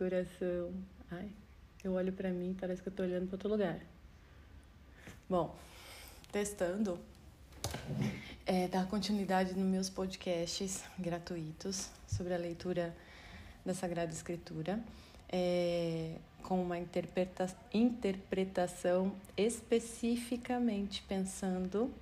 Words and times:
coração. 0.00 0.72
Ai, 1.10 1.28
eu 1.84 1.92
olho 1.92 2.10
para 2.10 2.30
mim, 2.30 2.56
parece 2.58 2.80
que 2.80 2.88
eu 2.88 2.92
tô 2.92 3.02
olhando 3.02 3.26
para 3.26 3.34
outro 3.34 3.50
lugar. 3.50 3.78
Bom, 5.28 5.54
testando 6.32 6.98
é, 8.46 8.66
dar 8.66 8.86
continuidade 8.88 9.52
nos 9.52 9.68
meus 9.68 9.90
podcasts 9.90 10.82
gratuitos 10.98 11.90
sobre 12.08 12.32
a 12.32 12.38
leitura 12.38 12.96
da 13.62 13.74
Sagrada 13.74 14.10
Escritura, 14.10 14.80
é, 15.30 16.14
com 16.42 16.62
uma 16.62 16.78
interpreta 16.78 17.54
interpretação 17.70 19.12
especificamente 19.36 21.02
pensando 21.02 21.92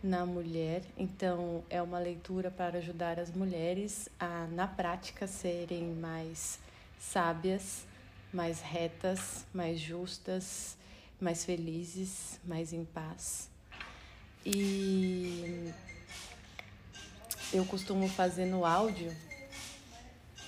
na 0.00 0.24
mulher. 0.24 0.82
Então, 0.96 1.64
é 1.68 1.82
uma 1.82 1.98
leitura 1.98 2.48
para 2.48 2.78
ajudar 2.78 3.18
as 3.18 3.32
mulheres 3.32 4.08
a, 4.20 4.46
na 4.52 4.68
prática, 4.68 5.26
serem 5.26 5.82
mais 5.94 6.62
sábias, 7.10 7.84
mais 8.32 8.60
retas, 8.60 9.44
mais 9.52 9.78
justas, 9.78 10.76
mais 11.20 11.44
felizes, 11.44 12.40
mais 12.44 12.72
em 12.72 12.84
paz. 12.84 13.48
E 14.44 15.72
eu 17.52 17.64
costumo 17.66 18.08
fazer 18.08 18.46
no 18.46 18.64
áudio. 18.64 19.14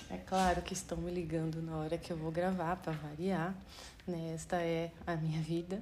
É 0.09 0.17
claro 0.17 0.61
que 0.61 0.73
estão 0.73 0.97
me 0.97 1.11
ligando 1.11 1.61
na 1.61 1.77
hora 1.77 1.97
que 1.97 2.11
eu 2.11 2.17
vou 2.17 2.31
gravar 2.31 2.75
para 2.77 2.93
variar, 2.93 3.55
né? 4.07 4.33
Esta 4.33 4.57
é 4.57 4.91
a 5.05 5.15
minha 5.15 5.41
vida. 5.41 5.81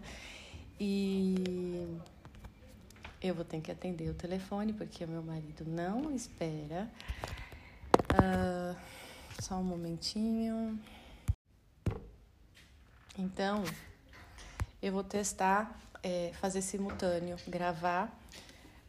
E 0.80 1.88
eu 3.22 3.34
vou 3.34 3.46
ter 3.46 3.62
que 3.62 3.72
atender 3.72 4.10
o 4.10 4.14
telefone 4.14 4.74
porque 4.74 5.04
o 5.04 5.08
meu 5.08 5.24
marido 5.24 5.64
não 5.66 6.14
espera. 6.14 6.90
Uh, 8.14 8.76
só 9.40 9.56
um 9.56 9.64
momentinho. 9.64 10.80
Então, 13.18 13.64
eu 14.82 14.92
vou 14.92 15.04
testar 15.04 15.80
é, 16.04 16.32
fazer 16.36 16.62
simultâneo, 16.62 17.38
gravar 17.48 18.14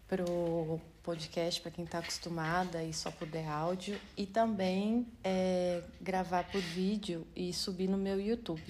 pro 0.09 0.81
podcast 1.03 1.61
para 1.61 1.71
quem 1.71 1.85
está 1.85 1.99
acostumada 1.99 2.83
e 2.83 2.93
só 2.93 3.11
puder 3.11 3.49
áudio 3.49 3.99
e 4.17 4.27
também 4.27 5.07
é, 5.23 5.83
gravar 6.01 6.45
por 6.51 6.61
vídeo 6.61 7.27
e 7.35 7.53
subir 7.53 7.89
no 7.89 7.97
meu 7.97 8.21
YouTube, 8.21 8.63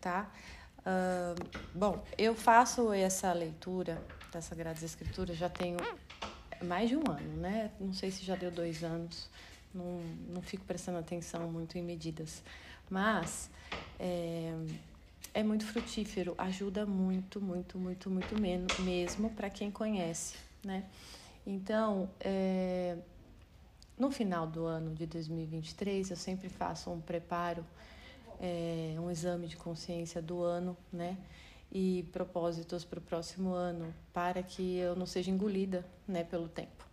tá? 0.00 0.30
Uh, 0.78 1.34
bom, 1.74 2.02
eu 2.16 2.34
faço 2.34 2.92
essa 2.92 3.32
leitura 3.32 4.02
das 4.32 4.46
Sagradas 4.46 4.82
Escrituras 4.82 5.36
já 5.36 5.48
tenho 5.48 5.76
mais 6.64 6.88
de 6.88 6.96
um 6.96 7.02
ano, 7.10 7.36
né? 7.36 7.70
Não 7.78 7.92
sei 7.92 8.10
se 8.10 8.24
já 8.24 8.34
deu 8.34 8.50
dois 8.50 8.82
anos, 8.82 9.28
não, 9.74 10.00
não 10.28 10.42
fico 10.42 10.64
prestando 10.64 10.98
atenção 10.98 11.50
muito 11.50 11.76
em 11.78 11.82
medidas, 11.82 12.42
mas 12.90 13.50
é, 13.98 14.52
é 15.34 15.42
muito 15.42 15.64
frutífero, 15.66 16.34
ajuda 16.38 16.86
muito, 16.86 17.40
muito, 17.40 17.78
muito, 17.78 18.10
muito 18.10 18.40
menos, 18.40 18.78
mesmo 18.78 19.30
para 19.30 19.50
quem 19.50 19.70
conhece, 19.70 20.36
né? 20.64 20.84
Então, 21.46 22.10
é, 22.20 22.96
no 23.98 24.10
final 24.10 24.46
do 24.46 24.66
ano 24.66 24.94
de 24.94 25.06
2023, 25.06 26.10
eu 26.10 26.16
sempre 26.16 26.48
faço 26.48 26.90
um 26.90 27.00
preparo, 27.00 27.64
é, 28.40 28.94
um 28.98 29.10
exame 29.10 29.48
de 29.48 29.56
consciência 29.56 30.20
do 30.20 30.42
ano, 30.42 30.76
né? 30.92 31.16
e 31.70 32.08
propósitos 32.12 32.84
para 32.84 32.98
o 32.98 33.02
próximo 33.02 33.52
ano, 33.52 33.94
para 34.12 34.42
que 34.42 34.76
eu 34.76 34.96
não 34.96 35.06
seja 35.06 35.30
engolida 35.30 35.84
né, 36.06 36.24
pelo 36.24 36.48
tempo. 36.48 36.87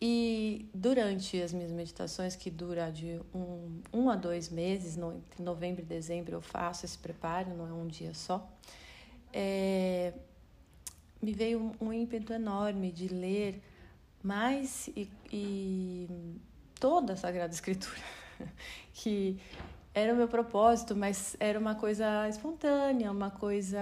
E 0.00 0.68
durante 0.74 1.40
as 1.40 1.52
minhas 1.52 1.72
meditações, 1.72 2.36
que 2.36 2.50
dura 2.50 2.90
de 2.90 3.18
um, 3.34 3.80
um 3.92 4.10
a 4.10 4.16
dois 4.16 4.50
meses, 4.50 4.96
no, 4.96 5.14
entre 5.14 5.42
novembro 5.42 5.82
e 5.82 5.84
dezembro 5.84 6.34
eu 6.34 6.42
faço 6.42 6.84
esse 6.84 6.98
preparo, 6.98 7.54
não 7.54 7.66
é 7.66 7.72
um 7.72 7.86
dia 7.86 8.12
só, 8.12 8.46
é, 9.32 10.12
me 11.22 11.32
veio 11.32 11.74
um, 11.80 11.86
um, 11.86 11.92
ímpeto 11.92 12.32
enorme 12.32 12.92
de 12.92 13.08
ler 13.08 13.62
mais 14.22 14.88
e, 14.88 15.08
e 15.32 16.08
toda 16.78 17.14
a 17.14 17.16
Sagrada 17.16 17.54
Escritura, 17.54 17.96
que 18.92 19.40
era 19.94 20.12
o 20.12 20.16
meu 20.16 20.28
propósito, 20.28 20.94
mas 20.94 21.36
era 21.40 21.58
uma 21.58 21.74
coisa 21.74 22.28
espontânea, 22.28 23.10
uma 23.10 23.30
coisa 23.30 23.80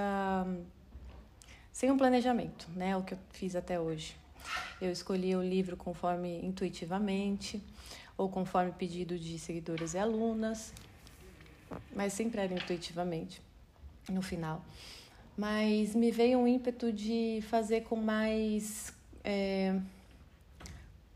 sem 1.72 1.90
um 1.90 1.96
planejamento, 1.96 2.68
né? 2.76 2.96
O 2.96 3.02
que 3.02 3.14
eu 3.14 3.18
fiz 3.32 3.56
até 3.56 3.80
hoje. 3.80 4.16
Eu 4.80 4.90
escolhi 4.90 5.34
o 5.34 5.42
livro 5.42 5.76
conforme 5.76 6.40
intuitivamente 6.44 7.62
ou 8.16 8.28
conforme 8.28 8.72
pedido 8.72 9.18
de 9.18 9.38
seguidoras 9.38 9.94
e 9.94 9.98
alunas, 9.98 10.72
mas 11.94 12.12
sempre 12.12 12.40
era 12.40 12.52
intuitivamente 12.52 13.40
no 14.08 14.22
final. 14.22 14.64
Mas 15.36 15.94
me 15.94 16.10
veio 16.10 16.38
um 16.38 16.46
ímpeto 16.46 16.92
de 16.92 17.42
fazer 17.48 17.82
com 17.82 17.96
mais. 17.96 18.92
É, 19.24 19.80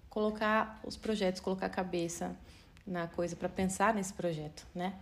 colocar 0.08 0.80
os 0.84 0.96
projetos, 0.96 1.40
colocar 1.40 1.66
a 1.66 1.70
cabeça 1.70 2.34
na 2.84 3.06
coisa 3.06 3.36
para 3.36 3.48
pensar 3.48 3.94
nesse 3.94 4.12
projeto, 4.12 4.66
né? 4.74 4.98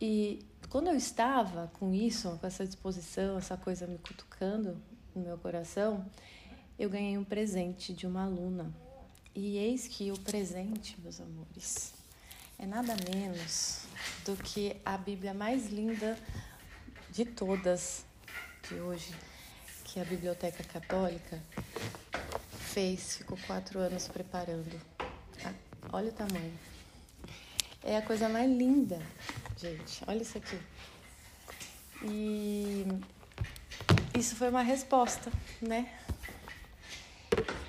E 0.00 0.44
quando 0.68 0.88
eu 0.88 0.96
estava 0.96 1.70
com 1.78 1.94
isso, 1.94 2.36
com 2.38 2.46
essa 2.46 2.66
disposição, 2.66 3.38
essa 3.38 3.56
coisa 3.56 3.86
me 3.86 3.98
cutucando 3.98 4.76
no 5.14 5.22
meu 5.22 5.38
coração, 5.38 6.04
eu 6.80 6.88
ganhei 6.88 7.18
um 7.18 7.24
presente 7.24 7.92
de 7.92 8.06
uma 8.06 8.24
aluna. 8.24 8.72
E 9.34 9.58
eis 9.58 9.86
que 9.86 10.10
o 10.10 10.18
presente, 10.18 10.98
meus 11.02 11.20
amores, 11.20 11.92
é 12.58 12.64
nada 12.64 12.96
menos 13.14 13.82
do 14.24 14.34
que 14.34 14.74
a 14.82 14.96
Bíblia 14.96 15.34
mais 15.34 15.66
linda 15.68 16.18
de 17.10 17.26
todas 17.26 18.02
de 18.66 18.76
hoje, 18.76 19.14
que 19.84 20.00
a 20.00 20.04
Biblioteca 20.06 20.64
Católica 20.64 21.38
fez, 22.72 23.18
ficou 23.18 23.36
quatro 23.46 23.78
anos 23.78 24.08
preparando. 24.08 24.80
Olha 25.92 26.08
o 26.08 26.12
tamanho. 26.12 26.58
É 27.84 27.98
a 27.98 28.02
coisa 28.02 28.26
mais 28.26 28.50
linda, 28.50 28.98
gente. 29.58 30.02
Olha 30.06 30.22
isso 30.22 30.38
aqui. 30.38 30.58
E 32.04 32.86
isso 34.18 34.34
foi 34.34 34.48
uma 34.48 34.62
resposta, 34.62 35.30
né? 35.60 35.92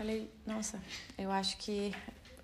Falei, 0.01 0.27
nossa, 0.47 0.81
eu 1.15 1.31
acho 1.31 1.57
que 1.57 1.93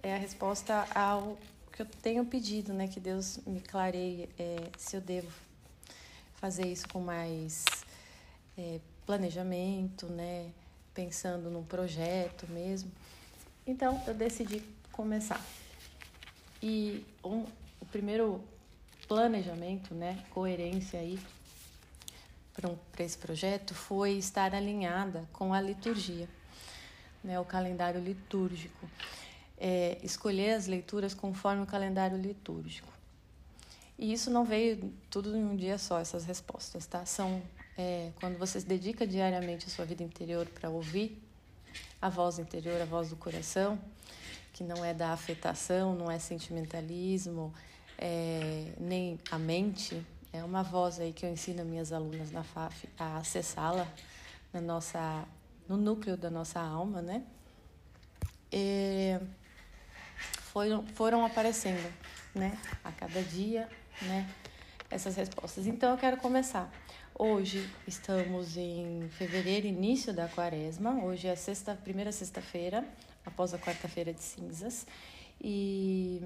é 0.03 0.13
a 0.13 0.17
resposta 0.19 0.87
ao 0.93 1.35
que 1.71 1.81
eu 1.81 1.87
tenho 2.03 2.23
pedido, 2.23 2.71
né? 2.71 2.87
Que 2.87 2.99
Deus 2.99 3.39
me 3.47 3.59
clareie 3.59 4.29
é, 4.37 4.57
se 4.77 4.95
eu 4.95 5.01
devo 5.01 5.27
fazer 6.35 6.67
isso 6.67 6.87
com 6.87 7.01
mais 7.01 7.65
é, 8.55 8.79
planejamento, 9.07 10.05
né? 10.05 10.51
Pensando 10.93 11.49
num 11.49 11.63
projeto 11.63 12.45
mesmo. 12.47 12.91
Então, 13.65 13.99
eu 14.05 14.13
decidi 14.13 14.61
começar. 14.91 15.43
E 16.61 17.03
um, 17.23 17.43
o 17.81 17.87
primeiro 17.91 18.39
planejamento, 19.07 19.95
né, 19.95 20.23
coerência 20.29 20.99
aí 20.99 21.19
para 22.53 23.03
esse 23.03 23.17
projeto 23.17 23.73
foi 23.73 24.11
estar 24.11 24.53
alinhada 24.53 25.27
com 25.33 25.55
a 25.55 25.59
liturgia, 25.59 26.29
né, 27.27 27.39
o 27.39 27.45
calendário 27.45 28.01
litúrgico. 28.01 28.89
É, 29.59 29.97
escolher 30.01 30.53
as 30.53 30.67
leituras 30.67 31.13
conforme 31.13 31.63
o 31.63 31.65
calendário 31.65 32.17
litúrgico. 32.17 32.87
E 33.99 34.13
isso 34.13 34.29
não 34.29 34.45
veio 34.45 34.93
tudo 35.09 35.35
em 35.35 35.43
um 35.43 35.55
dia 35.55 35.77
só, 35.77 35.99
essas 35.99 36.23
respostas, 36.23 36.85
tá? 36.85 37.05
São 37.05 37.41
é, 37.77 38.11
quando 38.19 38.37
você 38.37 38.59
se 38.59 38.65
dedica 38.65 39.05
diariamente 39.05 39.65
a 39.65 39.69
sua 39.69 39.83
vida 39.83 40.03
interior 40.03 40.47
para 40.47 40.69
ouvir 40.69 41.21
a 42.01 42.07
voz 42.07 42.39
interior, 42.39 42.79
a 42.79 42.85
voz 42.85 43.09
do 43.09 43.15
coração, 43.15 43.79
que 44.53 44.63
não 44.63 44.85
é 44.85 44.93
da 44.93 45.11
afetação, 45.11 45.95
não 45.95 46.09
é 46.09 46.19
sentimentalismo, 46.19 47.53
é, 47.97 48.71
nem 48.79 49.19
a 49.31 49.37
mente. 49.37 50.01
É 50.31 50.43
uma 50.43 50.61
voz 50.63 50.99
aí 50.99 51.11
que 51.11 51.25
eu 51.25 51.29
ensino 51.31 51.65
minhas 51.65 51.91
alunas 51.91 52.31
na 52.31 52.43
FAF 52.43 52.87
a 52.97 53.17
acessá-la 53.17 53.87
na 54.53 54.61
nossa, 54.61 55.25
no 55.67 55.77
núcleo 55.77 56.15
da 56.15 56.29
nossa 56.29 56.59
alma, 56.59 57.01
né? 57.01 57.23
E 58.51 59.19
foram, 60.51 60.85
foram 60.87 61.25
aparecendo, 61.25 61.93
né? 62.33 62.57
A 62.83 62.91
cada 62.91 63.21
dia, 63.21 63.69
né? 64.03 64.29
Essas 64.89 65.15
respostas. 65.15 65.67
Então 65.67 65.91
eu 65.91 65.97
quero 65.97 66.17
começar. 66.17 66.71
Hoje 67.13 67.67
estamos 67.87 68.55
em 68.57 69.09
fevereiro, 69.09 69.67
início 69.67 70.13
da 70.13 70.27
quaresma. 70.27 71.03
Hoje 71.03 71.27
é 71.27 71.35
sexta, 71.35 71.75
primeira 71.75 72.11
sexta-feira 72.11 72.87
após 73.25 73.53
a 73.53 73.57
quarta-feira 73.57 74.13
de 74.13 74.21
cinzas. 74.21 74.85
E 75.41 76.21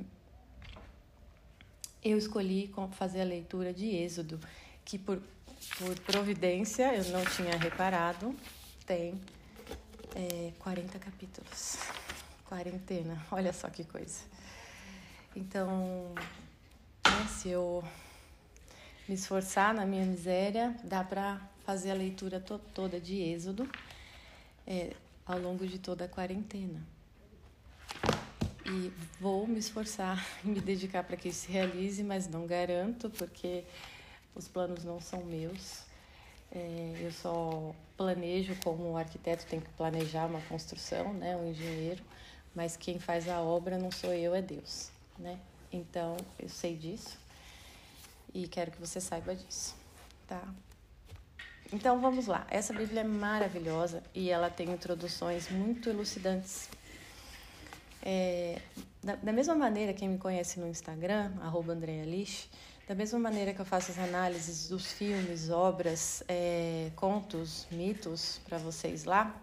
eu 2.04 2.18
escolhi 2.18 2.74
fazer 2.92 3.22
a 3.22 3.26
leitura 3.26 3.74
de 3.74 3.88
Êxodo, 3.88 4.40
que 4.86 4.98
por, 4.98 5.22
por 5.78 6.00
providência 6.02 6.94
eu 6.96 7.06
não 7.06 7.24
tinha 7.26 7.58
reparado, 7.58 8.36
tem 8.92 9.18
é, 10.16 10.52
40 10.60 11.00
capítulos. 11.00 11.78
Quarentena, 12.44 13.26
olha 13.32 13.54
só 13.54 13.70
que 13.70 13.86
coisa. 13.86 14.20
Então, 15.34 16.14
né, 17.06 17.28
se 17.30 17.48
eu 17.48 17.82
me 19.08 19.16
esforçar 19.16 19.74
na 19.74 19.86
minha 19.86 20.06
miséria, 20.06 20.76
dá 20.84 21.06
para 21.06 21.40
fazer 21.64 21.92
a 21.92 21.94
leitura 21.94 22.42
to 22.42 22.60
toda 22.74 23.00
de 23.00 23.22
Êxodo 23.22 23.70
é, 24.68 24.94
ao 25.26 25.40
longo 25.40 25.66
de 25.66 25.80
toda 25.80 26.04
a 26.04 26.10
quarentena. 26.10 26.86
E 28.66 28.92
vou 29.22 29.48
me 29.48 29.60
esforçar 29.60 30.22
e 30.44 30.50
me 30.50 30.60
dedicar 30.60 31.06
para 31.06 31.16
que 31.16 31.30
isso 31.30 31.46
se 31.46 31.52
realize, 31.52 32.04
mas 32.04 32.28
não 32.28 32.46
garanto, 32.46 33.10
porque 33.10 33.64
os 34.36 34.50
planos 34.50 34.84
não 34.84 35.00
são 35.00 35.24
meus. 35.24 35.90
É, 36.54 36.98
eu 37.00 37.12
só 37.12 37.74
planejo 37.96 38.56
como 38.64 38.92
o 38.92 38.98
arquiteto 38.98 39.46
tem 39.46 39.60
que 39.60 39.70
planejar 39.70 40.26
uma 40.26 40.42
construção, 40.42 41.14
né, 41.14 41.36
um 41.38 41.50
engenheiro, 41.50 42.04
mas 42.54 42.76
quem 42.76 43.00
faz 43.00 43.30
a 43.30 43.42
obra 43.42 43.78
não 43.78 43.92
sou 43.92 44.14
eu, 44.14 44.36
é 44.36 44.42
Deus, 44.42 44.92
né? 45.18 45.40
Então, 45.72 46.18
eu 46.38 46.50
sei 46.50 46.76
disso 46.76 47.18
e 48.34 48.48
quero 48.48 48.72
que 48.72 48.80
você 48.80 49.00
saiba 49.00 49.34
disso, 49.34 49.76
tá? 50.28 50.44
Então, 51.72 52.02
vamos 52.02 52.28
lá. 52.28 52.46
Essa 52.50 52.74
Bíblia 52.74 53.00
é 53.00 53.04
maravilhosa 53.06 54.04
e 54.14 54.30
ela 54.30 54.50
tem 54.50 54.70
introduções 54.70 55.50
muito 55.50 55.90
elucidantes. 55.90 56.70
É, 58.02 58.60
da, 59.02 59.16
da, 59.16 59.32
mesma 59.32 59.56
maneira, 59.56 59.94
quem 59.94 60.10
me 60.10 60.18
conhece 60.18 60.60
no 60.60 60.68
Instagram, 60.68 61.32
arroba 61.42 61.74
da 62.92 62.96
mesma 62.96 63.18
maneira 63.18 63.54
que 63.54 63.62
eu 63.62 63.64
faço 63.64 63.90
as 63.90 63.98
análises 63.98 64.68
dos 64.68 64.92
filmes, 64.92 65.50
obras, 65.50 66.22
é, 66.28 66.92
contos, 66.94 67.66
mitos 67.72 68.42
para 68.44 68.58
vocês 68.58 69.06
lá, 69.06 69.34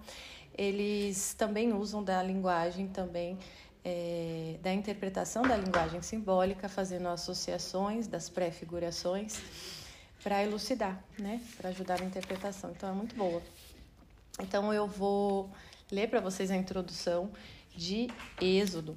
eles 0.55 1.33
também 1.33 1.73
usam 1.73 2.05
da 2.05 2.23
linguagem 2.23 2.89
também 2.89 3.39
é, 3.83 4.57
da 4.61 4.71
interpretação 4.71 5.45
da 5.45 5.57
linguagem 5.57 6.03
simbólica, 6.03 6.69
fazendo 6.69 7.09
associações 7.09 8.07
das 8.07 8.29
pré-figurações 8.29 9.41
para 10.23 10.45
elucidar, 10.45 11.03
né, 11.19 11.41
para 11.57 11.71
ajudar 11.71 12.01
na 12.01 12.05
interpretação. 12.05 12.73
Então 12.73 12.91
é 12.91 12.93
muito 12.93 13.17
boa. 13.17 13.41
Então 14.43 14.75
eu 14.75 14.87
vou 14.87 15.51
ler 15.91 16.11
para 16.11 16.21
vocês 16.21 16.51
a 16.51 16.57
introdução 16.57 17.31
de 17.75 18.09
Êxodo. 18.43 18.95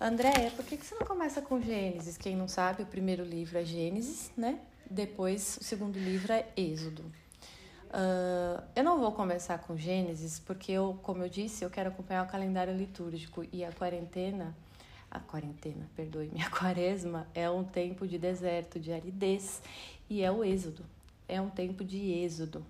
André, 0.00 0.50
por 0.54 0.64
que, 0.64 0.76
você 0.76 0.94
não 0.94 1.04
começa 1.04 1.42
com 1.42 1.60
Gênesis? 1.60 2.16
Quem 2.16 2.36
não 2.36 2.46
sabe, 2.46 2.84
o 2.84 2.86
primeiro 2.86 3.24
livro 3.24 3.58
é 3.58 3.64
Gênesis, 3.64 4.30
né? 4.36 4.60
Depois, 4.88 5.58
o 5.60 5.64
segundo 5.64 5.98
livro 5.98 6.32
é 6.32 6.46
Êxodo. 6.56 7.02
Uh, 7.02 8.62
eu 8.76 8.84
não 8.84 9.00
vou 9.00 9.10
começar 9.10 9.58
com 9.58 9.76
Gênesis, 9.76 10.38
porque 10.38 10.70
eu, 10.70 10.96
como 11.02 11.24
eu 11.24 11.28
disse, 11.28 11.64
eu 11.64 11.70
quero 11.70 11.88
acompanhar 11.88 12.24
o 12.24 12.28
calendário 12.28 12.76
litúrgico 12.76 13.44
e 13.52 13.64
a 13.64 13.72
quarentena, 13.72 14.54
a 15.10 15.18
quarentena, 15.18 15.90
perdoe-me, 15.96 16.40
a 16.42 16.48
quaresma 16.56 17.26
é 17.34 17.50
um 17.50 17.64
tempo 17.64 18.06
de 18.06 18.18
deserto, 18.18 18.78
de 18.78 18.92
aridez, 18.92 19.60
e 20.08 20.22
é 20.22 20.30
o 20.30 20.44
êxodo, 20.44 20.84
é 21.26 21.40
um 21.40 21.50
tempo 21.50 21.84
de 21.84 21.98
êxodo. 21.98 22.64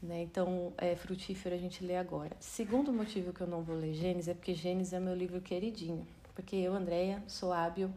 Né? 0.00 0.22
Então, 0.22 0.72
é 0.78 0.94
frutífero 0.94 1.56
a 1.56 1.58
gente 1.58 1.84
ler 1.84 1.96
agora. 1.96 2.36
Segundo 2.38 2.92
motivo 2.92 3.32
que 3.32 3.40
eu 3.40 3.48
não 3.48 3.62
vou 3.62 3.74
ler 3.74 3.94
Gênesis 3.94 4.28
é 4.28 4.34
porque 4.34 4.54
Gênesis 4.54 4.92
é 4.92 5.00
meu 5.00 5.14
livro 5.16 5.40
queridinho 5.40 6.06
porque 6.36 6.54
eu, 6.54 6.74
Andréia, 6.74 7.22
sou 7.26 7.50
hábil, 7.50 7.90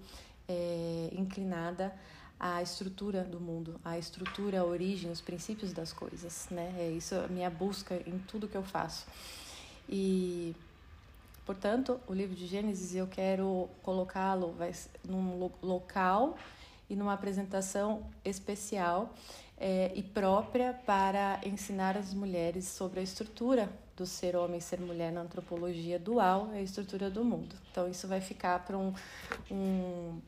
é, 0.48 1.10
inclinada 1.12 1.94
à 2.40 2.62
estrutura 2.64 3.22
do 3.22 3.40
mundo, 3.40 3.80
à 3.84 4.00
estrutura, 4.00 4.62
à 4.62 4.64
origem, 4.64 5.12
os 5.12 5.20
princípios 5.20 5.74
das 5.74 5.92
coisas, 5.92 6.48
né? 6.50 6.74
É 6.80 6.90
isso 6.90 7.14
a 7.16 7.28
minha 7.28 7.50
busca 7.50 8.02
em 8.08 8.18
tudo 8.20 8.48
que 8.48 8.56
eu 8.56 8.64
faço. 8.64 9.06
E, 9.90 10.56
portanto, 11.46 12.00
o 12.08 12.14
livro 12.14 12.34
de 12.34 12.48
Gênesis 12.48 12.96
eu 12.96 13.08
quero 13.08 13.70
colocá-lo 13.84 14.56
num 15.04 15.52
local 15.62 16.38
e 16.90 16.96
numa 16.96 17.14
apresentação 17.14 18.04
especial 18.26 19.14
é, 19.60 19.92
e 19.94 20.02
própria 20.02 20.74
para 20.74 21.40
ensinar 21.46 21.98
as 21.98 22.14
mulheres 22.14 22.66
sobre 22.66 23.02
a 23.02 23.04
estrutura 23.04 23.70
do 23.96 24.06
ser 24.06 24.36
homem 24.36 24.60
e 24.60 24.62
ser 24.62 24.80
mulher 24.80 25.12
na 25.12 25.22
antropologia 25.22 26.00
dual 26.00 26.50
é 26.54 26.60
a 26.60 26.62
estrutura 26.62 27.10
do 27.10 27.24
mundo. 27.24 27.56
Então 27.70 27.90
isso 27.90 28.08
vai 28.08 28.22
ficar 28.22 28.60
para 28.66 28.78
um, 28.78 28.94
um 29.52 30.22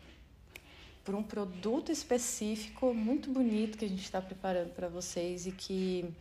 para 1.04 1.18
um 1.18 1.24
produto 1.24 1.92
específico 1.92 2.94
muito 2.94 3.32
bonito 3.32 3.76
que 3.78 3.86
a 3.86 3.88
gente 3.88 4.04
está 4.04 4.22
preparando 4.22 4.70
para 4.76 4.88
vocês 4.88 5.48
e 5.48 5.52
que 5.52 6.14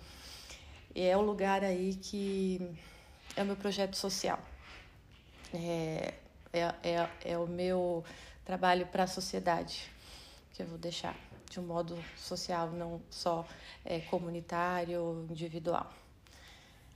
é 0.94 1.14
o 1.16 1.20
lugar 1.20 1.62
aí 1.62 1.94
que 1.96 2.60
é 3.36 3.42
o 3.42 3.46
meu 3.46 3.56
projeto 3.56 3.96
social. 3.96 4.38
É, 5.52 6.14
é, 6.52 6.60
é, 6.82 7.08
é 7.24 7.38
o 7.38 7.46
meu 7.46 8.04
trabalho 8.44 8.86
para 8.86 9.02
a 9.02 9.06
sociedade 9.06 9.90
que 10.60 10.64
eu 10.64 10.66
vou 10.66 10.78
deixar 10.78 11.16
de 11.50 11.58
um 11.58 11.62
modo 11.62 11.96
social, 12.16 12.70
não 12.70 13.00
só 13.10 13.46
é, 13.82 14.00
comunitário, 14.00 15.26
individual. 15.30 15.90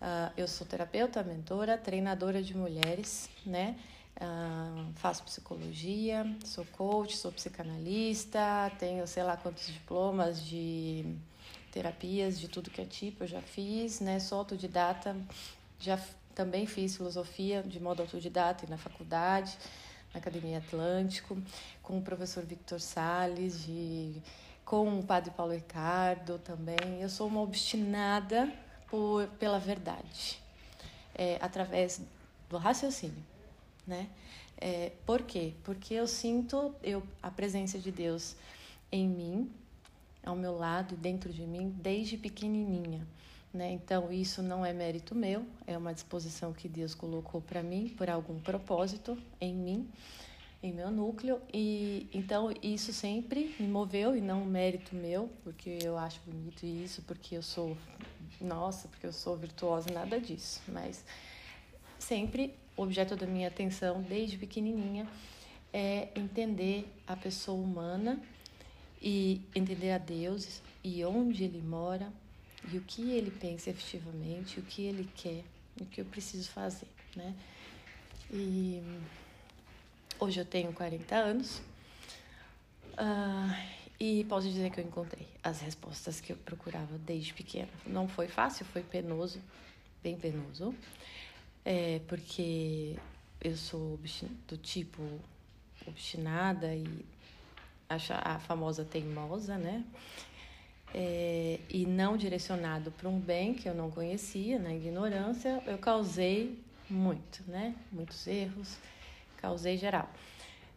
Uh, 0.01 0.31
eu 0.37 0.47
sou 0.47 0.67
terapeuta, 0.67 1.23
mentora, 1.23 1.79
treinadora 1.79 2.43
de 2.43 2.55
mulheres, 2.55 3.31
né? 3.45 3.79
Uh, 4.17 4.93
faço 4.97 5.23
psicologia, 5.25 6.27
sou 6.45 6.65
coach, 6.67 7.17
sou 7.17 7.33
psicanalista, 7.33 8.71
tenho 8.79 9.07
sei 9.07 9.23
lá 9.23 9.37
quantos 9.37 9.67
diplomas 9.67 10.45
de 10.45 11.17
terapias 11.73 12.39
de 12.39 12.49
tudo 12.49 12.71
que 12.71 12.83
é 12.83 12.85
tipo, 12.85 13.25
eu 13.25 13.29
já 13.29 13.41
fiz, 13.41 14.01
né? 14.01 14.21
Sou 14.21 14.39
autodidata, 14.39 15.17
já 15.81 15.99
também 16.35 16.67
fiz 16.67 16.97
filosofia 16.97 17.63
de 17.63 17.81
modo 17.81 18.03
autodidata 18.03 18.67
e 18.67 18.71
na 18.71 18.77
faculdade, 18.77 19.57
na 20.15 20.21
Academia 20.21 20.59
Atlântico, 20.59 21.37
com 21.83 21.99
o 21.99 22.03
professor 22.03 22.45
Victor 22.45 22.81
Sales, 22.81 23.65
de, 23.65 24.15
com 24.65 25.01
o 25.01 25.03
padre 25.03 25.33
Paulo 25.33 25.53
Ricardo 25.53 26.39
também. 26.39 27.01
Eu 27.01 27.11
sou 27.11 27.27
uma 27.27 27.41
obstinada 27.41 28.51
por, 28.89 29.27
pela 29.41 29.59
verdade, 29.59 30.41
é, 31.15 31.37
através 31.41 32.01
do 32.49 32.57
raciocínio, 32.57 33.23
né? 33.87 34.09
É, 34.57 34.93
por 35.05 35.23
quê? 35.23 35.53
Porque 35.65 35.93
eu 35.93 36.07
sinto 36.07 36.73
eu, 36.83 37.03
a 37.21 37.31
presença 37.31 37.77
de 37.77 37.91
Deus 37.91 38.37
em 38.91 39.09
mim, 39.09 39.53
ao 40.25 40.37
meu 40.37 40.57
lado 40.57 40.95
e 40.95 40.97
dentro 40.97 41.33
de 41.33 41.43
mim, 41.43 41.75
desde 41.83 42.17
pequenininha. 42.17 43.05
Né? 43.55 43.71
Então, 43.71 44.13
isso 44.13 44.43
não 44.43 44.67
é 44.67 44.73
mérito 44.73 45.15
meu, 45.15 45.47
é 45.65 45.79
uma 45.79 45.95
disposição 45.95 46.53
que 46.53 46.69
Deus 46.69 46.93
colocou 46.93 47.41
para 47.41 47.63
mim 47.63 47.89
por 47.97 48.11
algum 48.11 48.37
propósito 48.41 49.17
em 49.41 49.55
mim, 49.55 49.89
em 50.61 50.73
meu 50.73 50.91
núcleo. 50.91 51.41
E 51.53 52.09
então, 52.13 52.53
isso 52.61 52.93
sempre 52.93 53.55
me 53.61 53.69
moveu 53.69 54.17
e 54.17 54.21
não 54.21 54.45
mérito 54.45 54.97
meu, 54.97 55.31
porque 55.45 55.79
eu 55.85 55.97
acho 55.97 56.21
bonito 56.27 56.67
isso, 56.67 57.03
porque 57.03 57.37
eu 57.37 57.43
sou 57.43 57.77
nossa, 58.41 58.89
porque 58.89 59.07
eu 59.07 59.13
sou 59.13 59.37
virtuosa, 59.37 59.89
nada 59.93 60.19
disso. 60.21 60.61
Mas 60.67 61.05
sempre 61.97 62.57
objeto 62.77 63.15
da 63.15 63.25
minha 63.25 63.47
atenção, 63.47 64.03
desde 64.03 64.37
pequenininha, 64.37 65.07
é 65.73 66.09
entender 66.17 66.93
a 67.07 67.15
pessoa 67.15 67.63
humana 67.63 68.21
e 69.01 69.43
entender 69.55 69.93
a 69.93 69.99
Deus 69.99 70.61
e 70.83 71.05
onde 71.05 71.45
ele 71.45 71.63
mora 71.63 72.13
e 72.73 72.79
o 72.79 72.81
que 72.83 73.11
ele 73.11 73.31
pensa 73.31 73.71
efetivamente, 73.71 74.59
o 74.59 74.63
que 74.63 74.83
ele 74.83 75.09
quer, 75.17 75.45
o 75.81 75.85
que 75.87 76.01
eu 76.01 76.05
preciso 76.05 76.51
fazer, 76.51 76.89
né? 77.17 77.35
E 78.31 78.83
hoje 80.19 80.41
eu 80.41 80.45
tenho 80.45 80.73
40 80.73 81.15
anos. 81.15 81.59
Uh, 82.93 83.85
e 83.99 84.25
posso 84.25 84.49
dizer 84.49 84.71
que 84.71 84.81
eu 84.81 84.85
encontrei 84.85 85.27
as 85.43 85.61
respostas 85.61 86.21
que 86.21 86.33
eu 86.33 86.37
procurava 86.37 86.99
desde 86.99 87.33
pequena. 87.33 87.69
Não 87.87 88.09
foi 88.09 88.29
fácil, 88.29 88.65
foi 88.67 88.83
penoso, 88.83 89.41
bem 90.03 90.17
penoso, 90.17 90.75
é, 91.65 92.01
porque 92.09 92.97
eu 93.41 93.57
sou 93.57 93.99
do 94.49 94.57
tipo 94.57 95.03
obstinada 95.87 96.75
e 96.75 97.05
a 97.89 98.39
famosa 98.41 98.85
teimosa, 98.85 99.57
né? 99.57 99.85
É, 100.97 101.59
e 101.69 101.85
não 101.85 102.17
direcionado 102.17 102.93
para 102.93 103.09
um 103.09 103.19
bem 103.19 103.53
que 103.53 103.69
eu 103.69 103.75
não 103.75 103.91
conhecia, 103.91 104.61
na 104.61 104.73
ignorância, 104.73 105.61
eu 105.67 105.77
causei 105.77 106.57
muito, 106.89 107.43
né? 107.49 107.75
Muitos 107.91 108.25
erros, 108.29 108.79
causei 109.39 109.77
geral. 109.77 110.09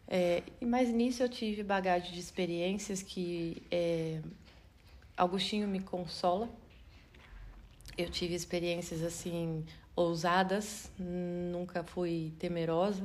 É, 0.07 0.41
mas 0.59 0.89
nisso 0.89 1.21
eu 1.21 1.29
tive 1.29 1.62
bagagem 1.63 2.12
de 2.13 2.19
experiências 2.19 3.03
que 3.03 3.62
é, 3.69 4.19
Augustinho 5.15 5.67
me 5.67 5.79
consola. 5.79 6.50
Eu 7.97 8.09
tive 8.09 8.33
experiências 8.33 9.03
assim 9.03 9.65
ousadas, 9.95 10.91
nunca 10.97 11.83
fui 11.83 12.31
temerosa. 12.38 13.03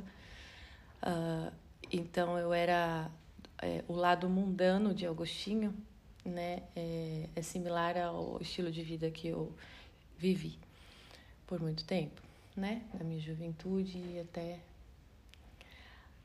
Uh, 1.02 1.50
então 1.90 2.38
eu 2.38 2.52
era 2.52 3.10
é, 3.60 3.82
o 3.88 3.94
lado 3.94 4.28
mundano 4.28 4.94
de 4.94 5.06
Augustinho, 5.06 5.74
né? 6.24 6.62
É, 6.76 7.28
é 7.34 7.42
similar 7.42 7.96
ao 7.96 8.38
estilo 8.40 8.70
de 8.70 8.82
vida 8.82 9.10
que 9.10 9.28
eu 9.28 9.52
vivi 10.16 10.58
por 11.46 11.60
muito 11.60 11.84
tempo, 11.84 12.20
né? 12.56 12.82
Na 12.94 13.04
minha 13.04 13.20
juventude 13.20 13.98
e 13.98 14.20
até 14.20 14.58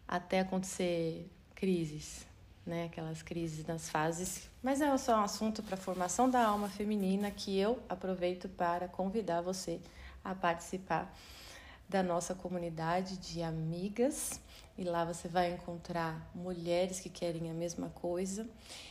até 0.08 0.39
acontecer 0.39 1.30
crises, 1.54 2.25
né? 2.66 2.86
Aquelas 2.86 3.22
crises 3.22 3.66
nas 3.66 3.89
fases. 3.89 4.50
Mas 4.63 4.80
é 4.82 4.98
só 4.98 5.18
um 5.20 5.24
assunto 5.24 5.62
para 5.63 5.75
formação 5.75 6.30
da 6.30 6.46
alma 6.46 6.70
feminina 6.70 7.30
que 7.32 7.58
eu 7.58 7.82
aproveito 7.89 8.48
para 8.48 8.88
convidar 8.88 9.42
você 9.42 9.80
a 10.24 10.34
participar 10.34 11.13
da 11.88 12.03
nossa 12.03 12.36
comunidade 12.36 13.17
de 13.17 13.41
amigas. 13.41 14.39
E 14.77 14.84
lá 14.84 15.03
você 15.03 15.27
vai 15.27 15.53
encontrar 15.53 16.29
mulheres 16.36 17.00
que 17.00 17.10
querem 17.10 17.50
a 17.50 17.53
mesma 17.53 17.89
coisa, 17.89 18.48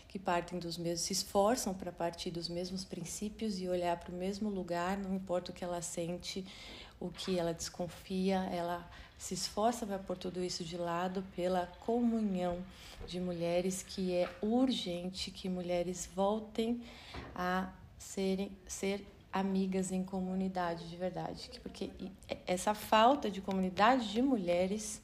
que 0.08 0.18
partem 0.18 0.58
dos 0.58 0.76
mesmos, 0.76 1.02
se 1.02 1.12
esforçam 1.12 1.72
para 1.72 1.92
partir 1.92 2.30
dos 2.30 2.48
mesmos 2.48 2.84
princípios 2.84 3.60
e 3.60 3.68
olhar 3.68 3.96
para 3.96 4.12
o 4.12 4.16
mesmo 4.16 4.48
lugar, 4.48 4.98
não 4.98 5.14
importa 5.14 5.52
o 5.52 5.54
que 5.54 5.62
ela 5.62 5.80
sente, 5.80 6.44
o 6.98 7.08
que 7.08 7.38
ela 7.38 7.54
desconfia, 7.54 8.38
ela 8.52 8.88
se 9.16 9.34
esforça 9.34 9.86
para 9.86 9.98
pôr 9.98 10.16
tudo 10.16 10.42
isso 10.42 10.64
de 10.64 10.76
lado 10.76 11.24
pela 11.34 11.66
comunhão 11.80 12.58
de 13.06 13.20
mulheres 13.20 13.82
que 13.82 14.12
é 14.12 14.28
urgente 14.42 15.30
que 15.30 15.48
mulheres 15.48 16.08
voltem 16.14 16.82
a 17.34 17.70
serem 17.96 18.50
ser 18.66 19.06
amigas 19.38 19.92
em 19.92 20.02
comunidade 20.02 20.88
de 20.88 20.96
verdade, 20.96 21.50
porque 21.62 21.90
essa 22.46 22.74
falta 22.74 23.30
de 23.30 23.42
comunidade 23.42 24.10
de 24.10 24.22
mulheres 24.22 25.02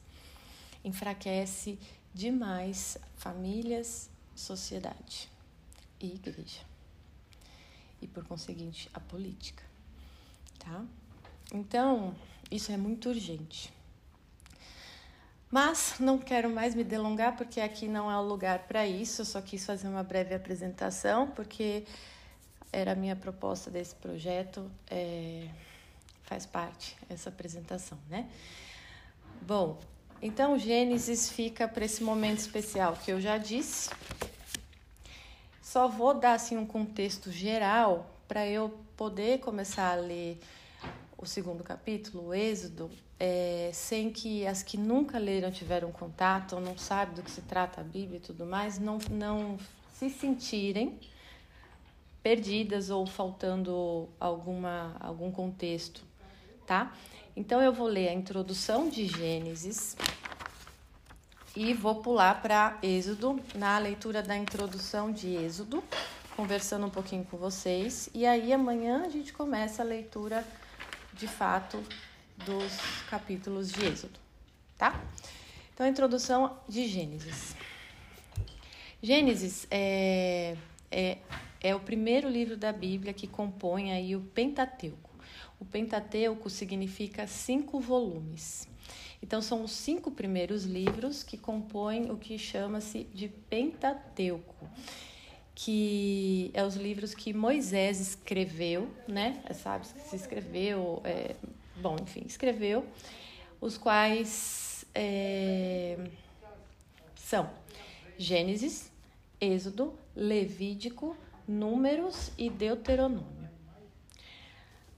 enfraquece 0.83 1.79
demais 2.11 2.97
famílias, 3.15 4.09
sociedade 4.35 5.29
e 5.99 6.07
igreja. 6.07 6.61
E 8.01 8.07
por 8.07 8.25
conseguinte, 8.25 8.89
a 8.91 8.99
política, 8.99 9.63
tá? 10.57 10.83
Então, 11.53 12.15
isso 12.49 12.71
é 12.71 12.77
muito 12.77 13.09
urgente. 13.09 13.71
Mas 15.49 15.97
não 15.99 16.17
quero 16.17 16.49
mais 16.49 16.73
me 16.73 16.83
delongar 16.83 17.37
porque 17.37 17.61
aqui 17.61 17.87
não 17.87 18.09
é 18.09 18.17
o 18.17 18.23
lugar 18.23 18.63
para 18.67 18.87
isso. 18.87 19.21
Eu 19.21 19.25
só 19.25 19.39
quis 19.39 19.63
fazer 19.63 19.87
uma 19.87 20.01
breve 20.01 20.33
apresentação 20.33 21.29
porque 21.29 21.85
era 22.73 22.91
a 22.91 22.95
minha 22.95 23.15
proposta 23.15 23.69
desse 23.69 23.95
projeto. 23.95 24.69
É, 24.89 25.47
faz 26.23 26.45
parte 26.45 26.97
essa 27.09 27.29
apresentação, 27.29 27.97
né? 28.09 28.27
Bom, 29.41 29.79
então 30.21 30.57
Gênesis 30.57 31.29
fica 31.29 31.67
para 31.67 31.85
esse 31.85 32.03
momento 32.03 32.39
especial 32.39 32.93
que 32.95 33.11
eu 33.11 33.21
já 33.21 33.37
disse. 33.37 33.89
Só 35.61 35.87
vou 35.87 36.13
dar 36.13 36.33
assim 36.33 36.57
um 36.57 36.65
contexto 36.65 37.31
geral 37.31 38.09
para 38.27 38.47
eu 38.47 38.73
poder 38.97 39.39
começar 39.39 39.91
a 39.91 39.95
ler 39.95 40.39
o 41.17 41.25
segundo 41.25 41.63
capítulo, 41.63 42.27
o 42.27 42.33
Êxodo, 42.33 42.89
é, 43.19 43.69
sem 43.73 44.11
que 44.11 44.45
as 44.47 44.63
que 44.63 44.77
nunca 44.77 45.17
leram 45.17 45.51
tiveram 45.51 45.91
contato, 45.91 46.55
ou 46.55 46.61
não 46.61 46.77
sabem 46.77 47.15
do 47.15 47.23
que 47.23 47.31
se 47.31 47.41
trata 47.41 47.81
a 47.81 47.83
Bíblia 47.83 48.17
e 48.17 48.21
tudo 48.21 48.45
mais, 48.45 48.79
não, 48.79 48.97
não 49.09 49.57
se 49.93 50.09
sentirem 50.09 50.99
perdidas 52.23 52.89
ou 52.89 53.05
faltando 53.05 54.09
alguma, 54.19 54.95
algum 54.99 55.29
contexto, 55.29 56.01
tá? 56.65 56.95
Então 57.35 57.61
eu 57.61 57.73
vou 57.73 57.87
ler 57.87 58.07
a 58.07 58.13
introdução 58.13 58.89
de 58.89 59.05
Gênesis 59.05 59.97
e 61.55 61.73
vou 61.73 61.95
pular 61.95 62.41
para 62.41 62.79
Êxodo, 62.81 63.39
na 63.53 63.77
leitura 63.77 64.23
da 64.23 64.37
introdução 64.37 65.11
de 65.11 65.35
Êxodo, 65.35 65.83
conversando 66.35 66.85
um 66.87 66.89
pouquinho 66.89 67.25
com 67.25 67.37
vocês. 67.37 68.09
E 68.13 68.25
aí 68.25 68.53
amanhã 68.53 69.03
a 69.05 69.09
gente 69.09 69.33
começa 69.33 69.83
a 69.83 69.85
leitura 69.85 70.45
de 71.13 71.27
fato 71.27 71.83
dos 72.37 72.73
capítulos 73.09 73.71
de 73.71 73.85
Êxodo, 73.85 74.19
tá? 74.77 74.99
Então, 75.73 75.85
a 75.85 75.89
introdução 75.89 76.55
de 76.69 76.87
Gênesis. 76.87 77.55
Gênesis 79.01 79.67
é, 79.69 80.55
é, 80.91 81.17
é 81.63 81.73
o 81.73 81.79
primeiro 81.79 82.29
livro 82.29 82.55
da 82.55 82.71
Bíblia 82.71 83.13
que 83.13 83.25
compõe 83.25 83.91
aí 83.91 84.15
o 84.15 84.21
Pentateuco. 84.21 85.09
O 85.59 85.65
Pentateuco 85.65 86.49
significa 86.49 87.25
cinco 87.25 87.79
volumes. 87.79 88.67
Então, 89.21 89.41
são 89.41 89.63
os 89.63 89.71
cinco 89.71 90.11
primeiros 90.11 90.65
livros 90.65 91.23
que 91.23 91.37
compõem 91.37 92.11
o 92.11 92.17
que 92.17 92.37
chama-se 92.37 93.05
de 93.05 93.29
Pentateuco 93.29 94.69
que 95.55 96.49
é 96.53 96.63
os 96.63 96.75
livros 96.75 97.13
que 97.13 97.33
Moisés 97.33 97.99
escreveu, 97.99 98.89
né? 99.07 99.41
É, 99.45 99.53
sabe, 99.53 99.85
se 99.85 100.15
escreveu, 100.15 101.01
é, 101.03 101.35
bom, 101.77 101.95
enfim, 102.01 102.23
escreveu, 102.25 102.85
os 103.61 103.77
quais 103.77 104.85
é, 104.95 105.97
são 107.15 107.49
Gênesis, 108.17 108.91
Êxodo, 109.39 109.93
Levítico, 110.15 111.15
Números 111.47 112.31
e 112.37 112.49
Deuteronômio. 112.49 113.49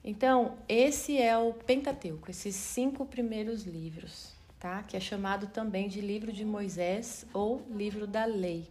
Então, 0.04 0.58
esse 0.70 1.18
é 1.18 1.36
o 1.36 1.52
Pentateuco, 1.52 2.30
esses 2.30 2.56
cinco 2.56 3.06
primeiros 3.06 3.64
livros, 3.64 4.34
tá? 4.60 4.84
Que 4.84 4.96
é 4.96 5.00
chamado 5.00 5.48
também 5.48 5.88
de 5.88 6.00
livro 6.00 6.32
de 6.32 6.46
Moisés 6.46 7.26
ou 7.34 7.66
livro 7.72 8.06
da 8.06 8.26
lei, 8.26 8.68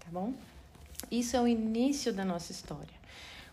tá 0.00 0.06
bom? 0.10 0.32
Isso 1.10 1.36
é 1.36 1.40
o 1.40 1.46
início 1.46 2.14
da 2.14 2.24
nossa 2.24 2.50
história. 2.50 2.98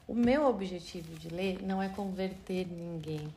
O 0.08 0.14
meu 0.14 0.46
objetivo 0.46 1.16
de 1.16 1.30
ler 1.30 1.62
não 1.64 1.82
é 1.82 1.90
converter 1.90 2.66
ninguém. 2.66 3.28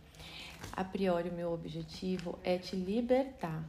A 0.72 0.84
priori, 0.84 1.28
o 1.28 1.34
meu 1.34 1.52
objetivo 1.52 2.38
é 2.44 2.58
te 2.58 2.76
libertar. 2.76 3.64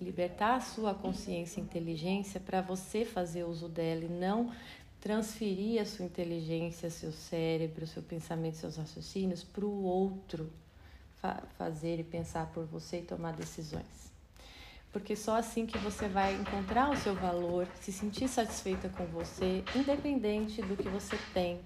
Libertar 0.00 0.56
a 0.56 0.60
sua 0.60 0.94
consciência 0.94 1.60
e 1.60 1.62
inteligência 1.62 2.40
para 2.40 2.60
você 2.60 3.04
fazer 3.04 3.44
uso 3.44 3.68
dela 3.68 4.04
e 4.04 4.08
não 4.08 4.50
transferir 5.00 5.80
a 5.80 5.86
sua 5.86 6.04
inteligência, 6.04 6.90
seu 6.90 7.12
cérebro, 7.12 7.86
seu 7.86 8.02
pensamento, 8.02 8.56
seus 8.56 8.76
raciocínios 8.76 9.42
para 9.42 9.64
o 9.64 9.82
outro 9.82 10.50
fa 11.20 11.42
fazer 11.58 12.00
e 12.00 12.04
pensar 12.04 12.46
por 12.52 12.64
você 12.66 12.98
e 13.00 13.02
tomar 13.02 13.32
decisões 13.32 14.10
porque 14.92 15.14
só 15.14 15.36
assim 15.36 15.66
que 15.66 15.78
você 15.78 16.08
vai 16.08 16.34
encontrar 16.34 16.90
o 16.90 16.96
seu 16.96 17.14
valor, 17.14 17.66
se 17.80 17.92
sentir 17.92 18.28
satisfeita 18.28 18.88
com 18.88 19.06
você, 19.06 19.62
independente 19.74 20.60
do 20.62 20.76
que 20.76 20.88
você 20.88 21.16
tem, 21.32 21.60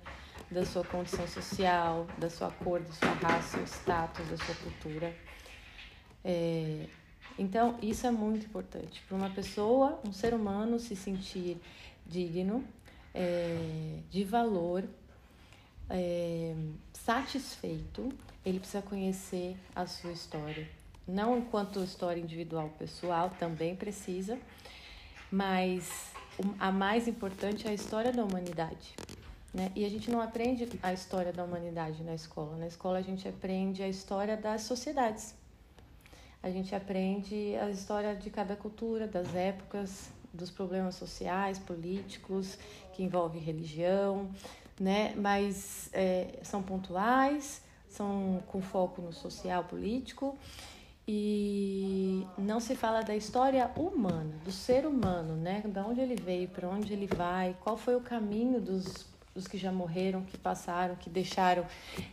da 0.51 0.65
sua 0.65 0.85
condição 0.85 1.27
social, 1.27 2.07
da 2.19 2.29
sua 2.29 2.51
cor, 2.51 2.81
da 2.81 2.93
sua 2.93 3.13
raça, 3.15 3.57
do 3.57 3.65
status, 3.65 4.29
da 4.29 4.37
sua 4.37 4.55
cultura. 4.57 5.15
É, 6.23 6.87
então, 7.39 7.79
isso 7.81 8.07
é 8.07 8.11
muito 8.11 8.45
importante 8.47 9.03
para 9.09 9.17
uma 9.17 9.31
pessoa, 9.31 9.99
um 10.07 10.13
ser 10.13 10.35
humano, 10.35 10.79
se 10.79 10.95
sentir 10.95 11.57
digno, 12.07 12.63
é, 13.15 14.01
de 14.11 14.25
valor, 14.25 14.85
é, 15.89 16.55
satisfeito, 16.93 18.13
ele 18.45 18.59
precisa 18.59 18.83
conhecer 18.83 19.57
a 19.75 19.87
sua 19.87 20.13
história 20.13 20.69
não 21.07 21.39
enquanto 21.39 21.83
história 21.83 22.21
individual 22.21 22.71
pessoal, 22.79 23.31
também 23.39 23.77
precisa, 23.77 24.39
mas 25.31 26.13
a 26.59 26.73
mais 26.73 27.07
importante 27.07 27.67
é 27.67 27.71
a 27.71 27.75
história 27.75 28.11
da 28.13 28.25
humanidade. 28.25 28.95
Né? 29.53 29.71
E 29.77 29.85
a 29.85 29.89
gente 29.89 30.11
não 30.11 30.21
aprende 30.21 30.69
a 30.83 30.93
história 30.93 31.33
da 31.33 31.45
humanidade 31.45 32.03
na 32.03 32.15
escola. 32.15 32.57
Na 32.57 32.67
escola 32.67 32.99
a 32.99 33.03
gente 33.03 33.29
aprende 33.29 33.83
a 33.83 33.89
história 33.89 34.37
das 34.37 34.63
sociedades. 34.63 35.35
A 36.43 36.51
gente 36.51 36.75
aprende 36.75 37.55
a 37.57 37.71
história 37.71 38.17
de 38.17 38.31
cada 38.31 38.57
cultura, 38.57 39.07
das 39.07 39.35
épocas, 39.35 40.11
dos 40.33 40.51
problemas 40.51 40.97
sociais, 40.97 41.59
políticos, 41.59 42.59
que 42.95 43.03
envolve 43.03 43.39
religião, 43.39 44.31
né? 44.79 45.15
Mas 45.17 45.89
é, 45.93 46.39
são 46.43 46.63
pontuais, 46.63 47.63
são 47.89 48.43
com 48.47 48.61
foco 48.61 49.03
no 49.03 49.13
social, 49.13 49.65
político 49.65 50.37
e 51.07 52.27
não 52.39 52.61
se 52.61 52.75
fala 52.75 53.03
da 53.03 53.15
história 53.15 53.71
humana, 53.77 54.35
do 54.45 54.51
ser 54.51 54.87
humano, 54.87 55.37
né? 55.37 55.63
De 55.67 55.79
onde 55.81 56.01
ele 56.01 56.17
veio, 56.17 56.49
para 56.49 56.69
onde 56.69 56.93
ele 56.93 57.07
vai, 57.07 57.55
qual 57.61 57.77
foi 57.77 57.95
o 57.95 58.01
caminho 58.01 58.61
dos, 58.61 59.07
dos 59.35 59.47
que 59.47 59.59
já 59.59 59.71
morreram, 59.71 60.23
que 60.23 60.39
passaram, 60.39 60.95
que 60.97 61.11
deixaram 61.11 61.67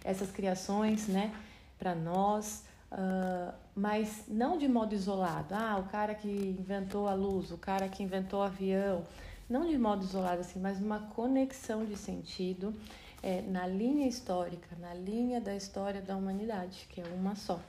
essas 0.04 0.30
criações, 0.32 1.08
né, 1.08 1.32
para 1.80 1.96
nós, 1.96 2.66
uh, 2.92 3.54
mas 3.76 4.26
não 4.28 4.58
de 4.58 4.68
modo 4.68 4.94
isolado. 4.94 5.54
Ah, 5.56 5.78
o 5.80 5.90
cara 5.90 6.14
que 6.14 6.28
inventou 6.28 7.08
a 7.08 7.14
luz, 7.14 7.52
o 7.52 7.58
cara 7.58 7.88
que 7.88 8.04
inventou 8.04 8.42
o 8.42 8.44
avião, 8.44 9.06
não 9.51 9.67
de 9.67 9.77
modo 9.77 10.03
isolado 10.03 10.41
assim, 10.41 10.60
mas 10.60 10.79
uma 10.79 11.00
conexão 11.00 11.86
de 11.86 11.98
sentido 11.98 12.74
é, 13.22 13.41
na 13.41 13.67
linha 13.67 14.08
histórica, 14.08 14.75
na 14.79 14.93
linha 14.93 15.41
da 15.41 15.55
história 15.55 16.01
da 16.01 16.15
humanidade, 16.15 16.88
que 16.89 17.01
é 17.01 17.03
uma 17.03 17.36
só. 17.36 17.60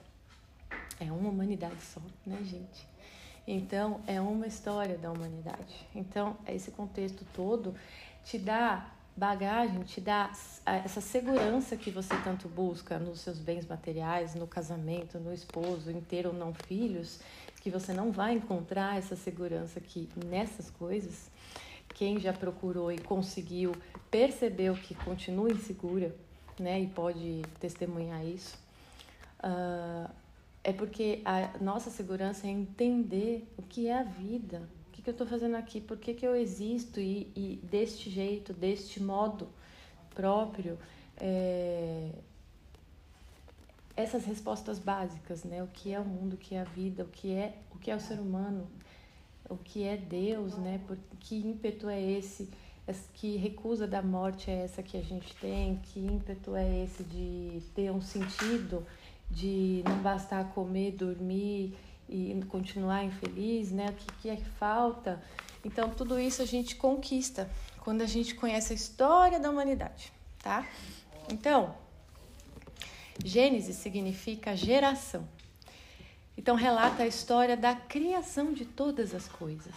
É 1.01 1.11
uma 1.11 1.29
humanidade 1.29 1.83
só, 1.83 2.01
né, 2.25 2.39
gente? 2.45 2.87
Então, 3.47 4.01
é 4.07 4.21
uma 4.21 4.47
história 4.47 4.97
da 4.97 5.11
humanidade. 5.11 5.87
Então, 5.95 6.37
esse 6.47 6.71
contexto 6.71 7.27
todo 7.35 7.75
te 8.25 8.39
dá 8.39 8.89
bagagem, 9.17 9.83
te 9.83 10.01
dá 10.01 10.31
essa 10.65 11.01
segurança 11.01 11.77
que 11.77 11.91
você 11.91 12.15
tanto 12.23 12.49
busca 12.49 12.99
nos 12.99 13.21
seus 13.21 13.39
bens 13.39 13.67
materiais, 13.67 14.37
no 14.37 14.47
casamento, 14.47 15.19
no 15.19 15.35
esposo, 15.35 15.91
em 15.91 16.01
ter 16.01 16.27
ou 16.27 16.33
não 16.33 16.55
filhos, 16.55 17.21
que 17.61 17.69
você 17.69 17.93
não 17.93 18.13
vai 18.13 18.35
encontrar 18.35 18.97
essa 18.97 19.17
segurança 19.17 19.81
aqui 19.81 20.09
nessas 20.25 20.71
coisas, 20.71 21.31
quem 21.95 22.19
já 22.19 22.33
procurou 22.33 22.91
e 22.91 22.99
conseguiu 22.99 23.75
percebeu 24.11 24.75
que 24.75 24.95
continua 24.95 25.51
insegura, 25.51 26.15
né, 26.59 26.81
e 26.81 26.87
pode 26.87 27.43
testemunhar 27.59 28.25
isso, 28.27 28.59
uh, 29.43 30.11
é 30.63 30.73
porque 30.73 31.23
a 31.25 31.59
nossa 31.61 31.91
segurança 31.91 32.47
é 32.47 32.51
entender 32.51 33.47
o 33.57 33.63
que 33.63 33.89
é 33.89 33.99
a 33.99 34.03
vida, 34.03 34.69
o 34.89 34.93
que, 34.93 35.03
que 35.03 35.09
eu 35.09 35.13
estou 35.13 35.27
fazendo 35.27 35.57
aqui, 35.57 35.81
por 35.81 35.97
que, 35.97 36.13
que 36.15 36.27
eu 36.27 36.37
existo 36.37 37.01
e, 37.01 37.33
e 37.35 37.61
deste 37.65 38.11
jeito, 38.11 38.53
deste 38.53 39.03
modo 39.03 39.49
próprio, 40.15 40.79
é, 41.17 42.11
essas 43.97 44.25
respostas 44.25 44.79
básicas, 44.79 45.45
né? 45.45 45.63
O 45.63 45.69
que 45.69 45.93
é 45.93 46.01
o 46.01 46.05
mundo, 46.05 46.35
o 46.35 46.37
que 46.37 46.55
é 46.55 46.61
a 46.61 46.65
vida, 46.65 47.05
o 47.05 47.09
que 47.09 47.33
é 47.33 47.57
o 47.75 47.79
que 47.79 47.91
é 47.91 47.97
o 47.97 48.01
ser 48.01 48.19
humano, 48.19 48.69
o 49.49 49.57
que 49.57 49.85
é 49.85 49.97
Deus, 49.97 50.57
né? 50.57 50.81
Por 50.87 50.97
que 51.21 51.37
ímpeto 51.37 51.89
é 51.89 52.01
esse? 52.01 52.49
Que 53.15 53.37
recusa 53.37 53.87
da 53.87 54.03
morte 54.03 54.51
é 54.51 54.65
essa 54.65 54.83
que 54.83 54.97
a 54.97 55.03
gente 55.03 55.35
tem? 55.37 55.77
Que 55.77 56.01
ímpeto 56.01 56.57
é 56.57 56.85
esse 56.85 57.03
de 57.05 57.63
ter 57.75 57.91
um 57.91 58.01
sentido, 58.01 58.87
de 59.31 59.83
não 59.87 59.99
bastar 59.99 60.51
comer, 60.53 60.93
dormir 60.93 61.77
e 62.09 62.39
continuar 62.49 63.05
infeliz, 63.05 63.71
né? 63.71 63.87
O 63.87 63.93
que, 63.93 64.13
que 64.21 64.29
é 64.29 64.37
que 64.37 64.45
falta? 64.45 65.23
Então, 65.65 65.91
tudo 65.91 66.19
isso 66.19 66.43
a 66.43 66.45
gente 66.45 66.75
conquista 66.77 67.49
quando 67.81 68.03
a 68.03 68.07
gente 68.07 68.35
conhece 68.35 68.73
a 68.73 68.77
história 68.77 69.39
da 69.39 69.51
humanidade, 69.51 70.13
tá? 70.43 70.67
Então, 71.31 71.75
Gênesis 73.25 73.77
significa 73.77 74.57
geração. 74.57 75.27
Então, 76.37 76.57
relata 76.57 77.03
a 77.03 77.07
história 77.07 77.57
da 77.57 77.75
criação 77.75 78.53
de 78.53 78.65
todas 78.65 79.15
as 79.15 79.29
coisas. 79.29 79.75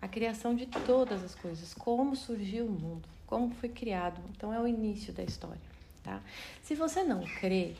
A 0.00 0.06
criação 0.06 0.54
de 0.54 0.66
todas 0.66 1.24
as 1.24 1.34
coisas. 1.34 1.74
Como 1.74 2.14
surgiu 2.14 2.66
o 2.66 2.70
mundo. 2.70 3.08
Como 3.26 3.54
foi 3.54 3.68
criado. 3.68 4.20
Então, 4.30 4.52
é 4.52 4.60
o 4.60 4.66
início 4.66 5.12
da 5.12 5.22
história. 5.22 5.60
Tá? 6.02 6.20
Se 6.62 6.74
você 6.74 7.02
não 7.02 7.22
crê, 7.22 7.74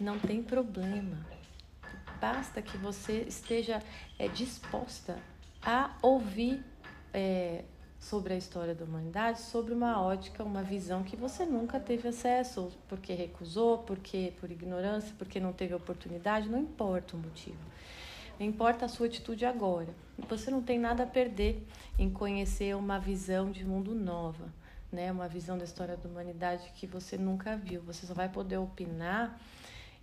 não 0.00 0.18
tem 0.18 0.42
problema. 0.42 1.26
Basta 2.20 2.62
que 2.62 2.76
você 2.76 3.22
esteja 3.22 3.82
é, 4.18 4.28
disposta 4.28 5.18
a 5.62 5.96
ouvir 6.00 6.64
é, 7.12 7.64
sobre 7.98 8.34
a 8.34 8.36
história 8.36 8.74
da 8.74 8.84
humanidade, 8.84 9.40
sobre 9.40 9.72
uma 9.74 10.00
ótica, 10.00 10.44
uma 10.44 10.62
visão 10.62 11.02
que 11.02 11.16
você 11.16 11.44
nunca 11.44 11.80
teve 11.80 12.08
acesso, 12.08 12.70
porque 12.88 13.12
recusou, 13.12 13.78
porque 13.78 14.32
por 14.40 14.50
ignorância, 14.50 15.14
porque 15.18 15.40
não 15.40 15.52
teve 15.52 15.74
oportunidade, 15.74 16.48
não 16.48 16.58
importa 16.58 17.16
o 17.16 17.18
motivo. 17.18 17.58
Não 18.38 18.46
importa 18.46 18.84
a 18.84 18.88
sua 18.88 19.06
atitude 19.06 19.46
agora. 19.46 19.88
Você 20.28 20.50
não 20.50 20.62
tem 20.62 20.78
nada 20.78 21.04
a 21.04 21.06
perder 21.06 21.66
em 21.98 22.10
conhecer 22.10 22.76
uma 22.76 22.98
visão 22.98 23.50
de 23.50 23.64
mundo 23.64 23.94
nova, 23.94 24.52
né? 24.92 25.10
Uma 25.10 25.26
visão 25.26 25.56
da 25.56 25.64
história 25.64 25.96
da 25.96 26.08
humanidade 26.08 26.70
que 26.76 26.86
você 26.86 27.16
nunca 27.16 27.56
viu. 27.56 27.80
Você 27.82 28.06
só 28.06 28.12
vai 28.12 28.28
poder 28.28 28.58
opinar 28.58 29.40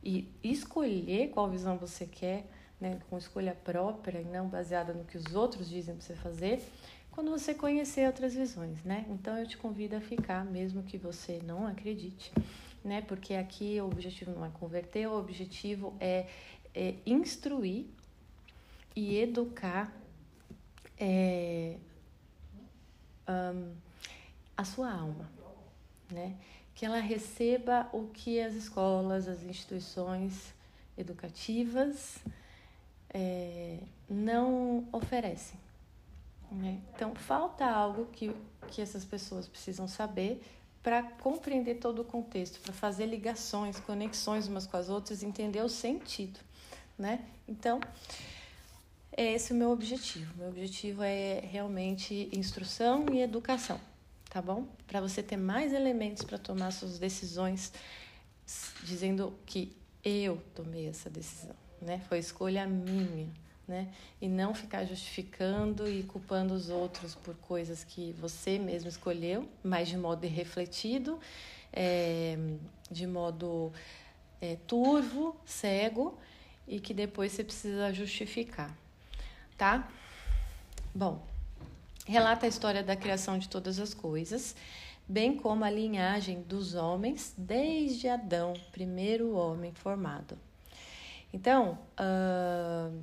e 0.03 0.27
escolher 0.43 1.29
qual 1.29 1.47
visão 1.47 1.77
você 1.77 2.07
quer, 2.07 2.47
né? 2.81 2.99
Com 3.07 3.19
escolha 3.19 3.55
própria 3.63 4.19
e 4.19 4.25
não 4.25 4.47
baseada 4.47 4.93
no 4.93 5.05
que 5.05 5.17
os 5.17 5.35
outros 5.35 5.69
dizem 5.69 5.95
para 5.95 6.03
você 6.03 6.15
fazer 6.15 6.63
quando 7.13 7.29
você 7.29 7.53
conhecer 7.53 8.07
outras 8.07 8.33
visões, 8.33 8.83
né? 8.83 9.05
Então 9.07 9.37
eu 9.37 9.47
te 9.47 9.55
convido 9.55 9.95
a 9.95 10.01
ficar, 10.01 10.43
mesmo 10.43 10.81
que 10.81 10.97
você 10.97 11.39
não 11.45 11.67
acredite, 11.67 12.31
né? 12.83 13.01
Porque 13.01 13.35
aqui 13.35 13.79
o 13.79 13.85
objetivo 13.85 14.31
não 14.31 14.43
é 14.43 14.49
converter, 14.49 15.07
o 15.07 15.17
objetivo 15.17 15.95
é, 15.99 16.27
é 16.73 16.95
instruir 17.05 17.85
e 18.95 19.17
educar 19.19 19.93
é, 20.99 21.77
um, 23.29 23.73
a 24.57 24.65
sua 24.65 24.91
alma, 24.91 25.29
né? 26.11 26.35
Que 26.73 26.83
ela 26.83 26.99
receba 26.99 27.87
o 27.93 28.07
que 28.07 28.39
as 28.39 28.55
escolas, 28.55 29.27
as 29.27 29.43
instituições 29.43 30.51
educativas 30.97 32.17
é, 33.13 33.77
não 34.09 34.87
oferecem. 34.91 35.61
Né? 36.53 36.79
Então, 36.93 37.15
falta 37.15 37.65
algo 37.65 38.05
que, 38.11 38.31
que 38.67 38.81
essas 38.81 39.03
pessoas 39.03 39.47
precisam 39.47 39.87
saber 39.87 40.41
para 40.83 41.01
compreender 41.01 41.75
todo 41.75 42.01
o 42.01 42.05
contexto, 42.05 42.59
para 42.59 42.73
fazer 42.73 43.05
ligações, 43.05 43.79
conexões 43.79 44.47
umas 44.47 44.67
com 44.67 44.77
as 44.77 44.89
outras, 44.89 45.23
entender 45.23 45.61
o 45.61 45.69
sentido, 45.69 46.39
né? 46.97 47.25
Então, 47.47 47.79
é 49.15 49.33
esse 49.33 49.53
o 49.53 49.55
meu 49.55 49.71
objetivo. 49.71 50.31
Meu 50.37 50.49
objetivo 50.49 51.01
é 51.01 51.39
realmente 51.39 52.29
instrução 52.33 53.05
e 53.11 53.21
educação, 53.21 53.79
tá 54.29 54.41
bom? 54.41 54.67
Para 54.85 54.99
você 54.99 55.23
ter 55.23 55.37
mais 55.37 55.71
elementos 55.73 56.23
para 56.23 56.37
tomar 56.37 56.71
suas 56.71 56.99
decisões, 56.99 57.71
dizendo 58.83 59.33
que 59.45 59.75
eu 60.03 60.37
tomei 60.53 60.87
essa 60.87 61.09
decisão, 61.09 61.55
né? 61.81 62.03
Foi 62.09 62.19
escolha 62.19 62.67
minha, 62.67 63.29
né? 63.67 63.87
E 64.21 64.27
não 64.27 64.53
ficar 64.53 64.85
justificando 64.85 65.87
e 65.89 66.03
culpando 66.03 66.53
os 66.53 66.69
outros 66.69 67.15
por 67.15 67.35
coisas 67.35 67.83
que 67.83 68.13
você 68.19 68.59
mesmo 68.59 68.89
escolheu, 68.89 69.47
mas 69.63 69.87
de 69.87 69.97
modo 69.97 70.25
irrefletido, 70.25 71.19
é, 71.71 72.37
de 72.91 73.07
modo 73.07 73.71
é, 74.41 74.57
turvo, 74.67 75.35
cego 75.45 76.17
e 76.67 76.79
que 76.79 76.93
depois 76.93 77.31
você 77.31 77.43
precisa 77.43 77.93
justificar, 77.93 78.75
tá? 79.57 79.89
Bom, 80.93 81.25
relata 82.05 82.45
a 82.45 82.49
história 82.49 82.83
da 82.83 82.95
criação 82.95 83.37
de 83.37 83.49
todas 83.49 83.79
as 83.79 83.93
coisas, 83.93 84.55
bem 85.07 85.35
como 85.35 85.63
a 85.63 85.69
linhagem 85.69 86.41
dos 86.41 86.75
homens 86.75 87.33
desde 87.37 88.07
Adão, 88.07 88.53
primeiro 88.71 89.33
homem 89.35 89.73
formado. 89.73 90.37
Então, 91.33 91.79
uh, 91.99 92.95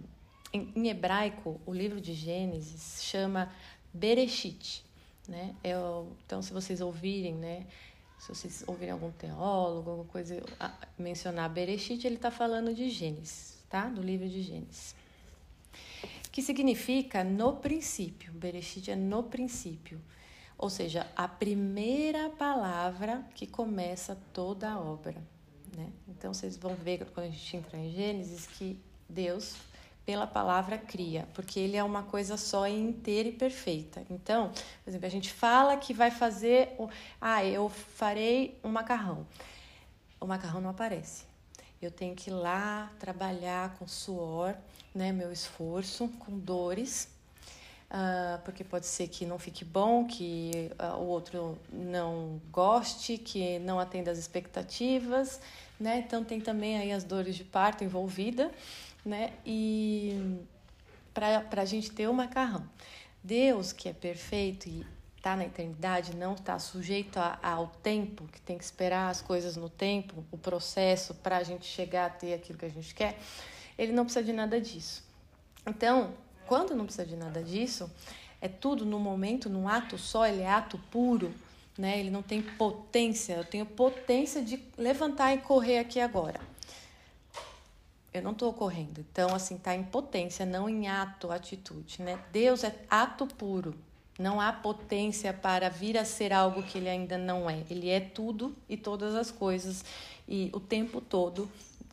em, 0.52 0.72
em 0.74 0.88
hebraico, 0.88 1.60
o 1.64 1.72
livro 1.72 2.00
de 2.00 2.12
Gênesis 2.12 3.02
chama 3.02 3.52
Bereshit, 3.92 4.84
né? 5.28 5.54
É 5.62 5.72
então, 6.24 6.42
se 6.42 6.52
vocês 6.52 6.80
ouvirem, 6.80 7.34
né? 7.34 7.66
Se 8.18 8.28
vocês 8.28 8.64
ouvirem 8.66 8.92
algum 8.92 9.10
teólogo, 9.12 9.90
alguma 9.90 10.08
coisa 10.08 10.42
mencionar 10.98 11.48
Bereshit, 11.48 12.06
ele 12.06 12.16
está 12.16 12.30
falando 12.30 12.74
de 12.74 12.90
Gênesis, 12.90 13.58
tá? 13.68 13.88
Do 13.88 14.02
livro 14.02 14.28
de 14.28 14.42
Gênesis. 14.42 14.94
Que 16.30 16.42
significa 16.42 17.24
no 17.24 17.56
princípio. 17.56 18.32
Bereshit 18.32 18.90
é 18.90 18.96
no 18.96 19.22
princípio. 19.22 20.00
Ou 20.58 20.68
seja, 20.68 21.10
a 21.16 21.26
primeira 21.26 22.28
palavra 22.28 23.24
que 23.34 23.46
começa 23.46 24.18
toda 24.32 24.70
a 24.70 24.78
obra. 24.78 25.16
Né? 25.74 25.90
Então 26.06 26.34
vocês 26.34 26.56
vão 26.56 26.74
ver 26.74 27.06
quando 27.06 27.26
a 27.26 27.30
gente 27.30 27.56
entrar 27.56 27.78
em 27.78 27.90
Gênesis 27.90 28.46
que 28.46 28.78
Deus 29.08 29.56
pela 30.10 30.26
palavra 30.26 30.76
cria, 30.76 31.28
porque 31.34 31.60
ele 31.60 31.76
é 31.76 31.84
uma 31.84 32.02
coisa 32.02 32.36
só 32.36 32.66
inteira 32.66 33.28
e 33.28 33.32
perfeita. 33.32 34.02
Então, 34.10 34.50
por 34.82 34.90
exemplo, 34.90 35.06
a 35.06 35.10
gente 35.10 35.32
fala 35.32 35.76
que 35.76 35.94
vai 35.94 36.10
fazer, 36.10 36.76
ah, 37.20 37.44
eu 37.44 37.68
farei 37.68 38.58
um 38.64 38.70
macarrão. 38.70 39.24
O 40.20 40.26
macarrão 40.26 40.60
não 40.60 40.70
aparece. 40.70 41.22
Eu 41.80 41.92
tenho 41.92 42.16
que 42.16 42.28
ir 42.28 42.32
lá 42.32 42.90
trabalhar 42.98 43.76
com 43.78 43.86
suor, 43.86 44.56
né, 44.92 45.12
meu 45.12 45.30
esforço, 45.30 46.08
com 46.18 46.36
dores, 46.36 47.08
uh, 47.88 48.42
porque 48.44 48.64
pode 48.64 48.86
ser 48.86 49.06
que 49.06 49.24
não 49.24 49.38
fique 49.38 49.64
bom, 49.64 50.08
que 50.08 50.72
uh, 50.76 50.96
o 50.96 51.06
outro 51.06 51.56
não 51.72 52.40
goste, 52.50 53.16
que 53.16 53.60
não 53.60 53.78
atenda 53.78 54.10
às 54.10 54.18
expectativas, 54.18 55.40
né? 55.78 56.02
Então 56.04 56.24
tem 56.24 56.40
também 56.40 56.78
aí 56.78 56.90
as 56.90 57.04
dores 57.04 57.36
de 57.36 57.44
parto 57.44 57.84
envolvida 57.84 58.50
né? 59.04 59.32
E 59.44 60.38
para 61.12 61.62
a 61.62 61.64
gente 61.64 61.90
ter 61.90 62.08
o 62.08 62.14
macarrão. 62.14 62.64
Deus, 63.22 63.72
que 63.72 63.88
é 63.88 63.92
perfeito 63.92 64.68
e 64.68 64.86
está 65.16 65.36
na 65.36 65.44
eternidade, 65.44 66.16
não 66.16 66.34
está 66.34 66.58
sujeito 66.58 67.18
a, 67.18 67.38
ao 67.42 67.66
tempo, 67.82 68.26
que 68.28 68.40
tem 68.40 68.56
que 68.56 68.64
esperar 68.64 69.10
as 69.10 69.20
coisas 69.20 69.56
no 69.56 69.68
tempo, 69.68 70.24
o 70.30 70.38
processo 70.38 71.14
para 71.14 71.36
a 71.36 71.42
gente 71.42 71.66
chegar 71.66 72.06
a 72.06 72.10
ter 72.10 72.32
aquilo 72.32 72.58
que 72.58 72.64
a 72.64 72.70
gente 72.70 72.94
quer, 72.94 73.18
ele 73.76 73.92
não 73.92 74.04
precisa 74.04 74.24
de 74.24 74.32
nada 74.32 74.58
disso. 74.58 75.04
Então, 75.66 76.14
quando 76.46 76.74
não 76.74 76.86
precisa 76.86 77.06
de 77.06 77.16
nada 77.16 77.42
disso, 77.42 77.90
é 78.40 78.48
tudo 78.48 78.86
no 78.86 78.98
momento, 78.98 79.50
num 79.50 79.68
ato 79.68 79.98
só, 79.98 80.26
ele 80.26 80.40
é 80.40 80.50
ato 80.50 80.78
puro, 80.90 81.34
né? 81.76 82.00
Ele 82.00 82.10
não 82.10 82.22
tem 82.22 82.40
potência. 82.40 83.34
Eu 83.34 83.44
tenho 83.44 83.66
potência 83.66 84.42
de 84.42 84.62
levantar 84.78 85.34
e 85.34 85.38
correr 85.38 85.78
aqui 85.78 86.00
agora 86.00 86.49
eu 88.12 88.22
não 88.22 88.32
estou 88.32 88.52
correndo. 88.52 89.04
Então, 89.10 89.34
assim, 89.34 89.56
tá 89.56 89.74
em 89.74 89.84
potência, 89.84 90.44
não 90.44 90.68
em 90.68 90.88
ato, 90.88 91.30
atitude, 91.30 92.02
né? 92.02 92.18
Deus 92.32 92.64
é 92.64 92.74
ato 92.88 93.26
puro. 93.26 93.74
Não 94.18 94.40
há 94.40 94.52
potência 94.52 95.32
para 95.32 95.68
vir 95.70 95.96
a 95.96 96.04
ser 96.04 96.32
algo 96.32 96.62
que 96.62 96.78
ele 96.78 96.88
ainda 96.88 97.16
não 97.16 97.48
é. 97.48 97.62
Ele 97.70 97.88
é 97.88 98.00
tudo 98.00 98.54
e 98.68 98.76
todas 98.76 99.14
as 99.14 99.30
coisas 99.30 99.84
e 100.28 100.50
o 100.52 100.60
tempo 100.60 101.00
todo 101.00 101.50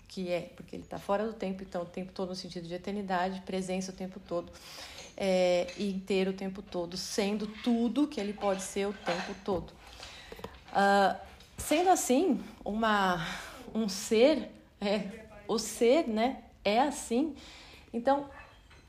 que 0.08 0.32
é, 0.32 0.52
porque 0.56 0.76
ele 0.76 0.84
está 0.84 0.98
fora 0.98 1.28
do 1.28 1.34
tempo, 1.34 1.62
então 1.62 1.84
o 1.84 1.86
tempo 1.86 2.12
todo 2.12 2.30
no 2.30 2.36
sentido 2.36 2.68
de 2.68 2.74
eternidade, 2.74 3.42
presença 3.42 3.92
o 3.92 3.94
tempo 3.94 4.20
todo, 4.20 4.52
é, 5.16 5.68
e 5.78 5.92
inteiro 5.92 6.32
o 6.32 6.34
tempo 6.34 6.62
todo, 6.64 6.98
sendo 6.98 7.46
tudo 7.64 8.08
que 8.08 8.20
ele 8.20 8.34
pode 8.34 8.64
ser 8.64 8.88
o 8.88 8.94
tempo 8.94 9.36
todo. 9.46 9.72
Uh, 10.72 11.16
sendo 11.56 11.90
assim, 11.90 12.42
uma, 12.66 13.28
um 13.76 13.88
ser, 13.88 14.50
é, 14.82 15.27
o 15.48 15.58
ser, 15.58 16.08
né, 16.08 16.44
é 16.64 16.80
assim. 16.80 17.36
Então, 17.94 18.30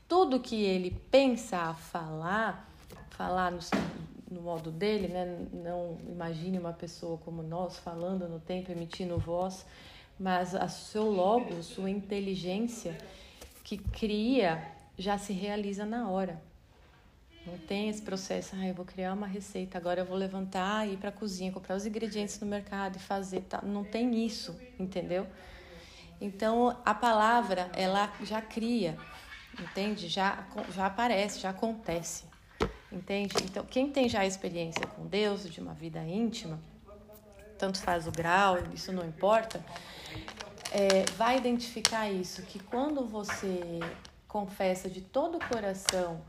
tudo 0.07 0.39
que 0.39 0.63
ele 0.63 0.91
pensa, 1.11 1.73
falar, 1.73 2.67
falar 3.11 3.51
no, 3.51 3.59
no 4.31 4.41
modo 4.41 4.71
dele, 4.71 5.07
né? 5.07 5.47
Não 5.53 5.97
imagine 6.07 6.57
uma 6.57 6.73
pessoa 6.73 7.17
como 7.19 7.41
nós 7.43 7.77
falando 7.77 8.27
no 8.27 8.39
tempo, 8.39 8.71
emitindo 8.71 9.17
voz, 9.17 9.65
mas 10.19 10.55
a 10.55 10.67
seu 10.67 11.09
logo, 11.09 11.61
sua 11.63 11.89
inteligência 11.89 12.97
que 13.63 13.77
cria 13.77 14.65
já 14.97 15.17
se 15.17 15.31
realiza 15.31 15.85
na 15.85 16.09
hora. 16.09 16.41
Não 17.45 17.57
tem 17.57 17.87
esse 17.89 18.01
processo, 18.01 18.55
ah, 18.55 18.67
eu 18.67 18.73
vou 18.73 18.85
criar 18.85 19.13
uma 19.13 19.25
receita, 19.25 19.77
agora 19.77 20.01
eu 20.01 20.05
vou 20.05 20.17
levantar 20.17 20.87
e 20.87 20.93
ir 20.93 20.97
para 20.97 21.09
a 21.09 21.11
cozinha, 21.11 21.51
comprar 21.51 21.75
os 21.75 21.85
ingredientes 21.85 22.39
no 22.39 22.45
mercado 22.45 22.97
e 22.97 22.99
fazer, 22.99 23.41
tá? 23.41 23.61
Não 23.61 23.83
tem 23.83 24.25
isso, 24.25 24.59
entendeu? 24.77 25.25
Então 26.21 26.77
a 26.85 26.93
palavra 26.93 27.69
ela 27.75 28.11
já 28.23 28.41
cria, 28.41 28.97
entende? 29.59 30.07
Já 30.07 30.45
já 30.73 30.85
aparece, 30.85 31.39
já 31.39 31.49
acontece. 31.49 32.25
Entende? 32.91 33.35
Então, 33.43 33.63
quem 33.65 33.91
tem 33.91 34.09
já 34.09 34.25
experiência 34.25 34.85
com 34.87 35.05
Deus, 35.05 35.47
de 35.47 35.61
uma 35.61 35.75
vida 35.75 36.03
íntima, 36.03 36.59
tanto 37.55 37.79
faz 37.79 38.07
o 38.07 38.11
grau, 38.11 38.57
isso 38.73 38.91
não 38.91 39.05
importa, 39.05 39.63
é, 40.71 41.05
vai 41.15 41.37
identificar 41.37 42.09
isso, 42.09 42.41
que 42.43 42.57
quando 42.57 43.05
você 43.05 43.79
confessa 44.27 44.89
de 44.89 45.01
todo 45.01 45.37
o 45.37 45.47
coração 45.47 46.21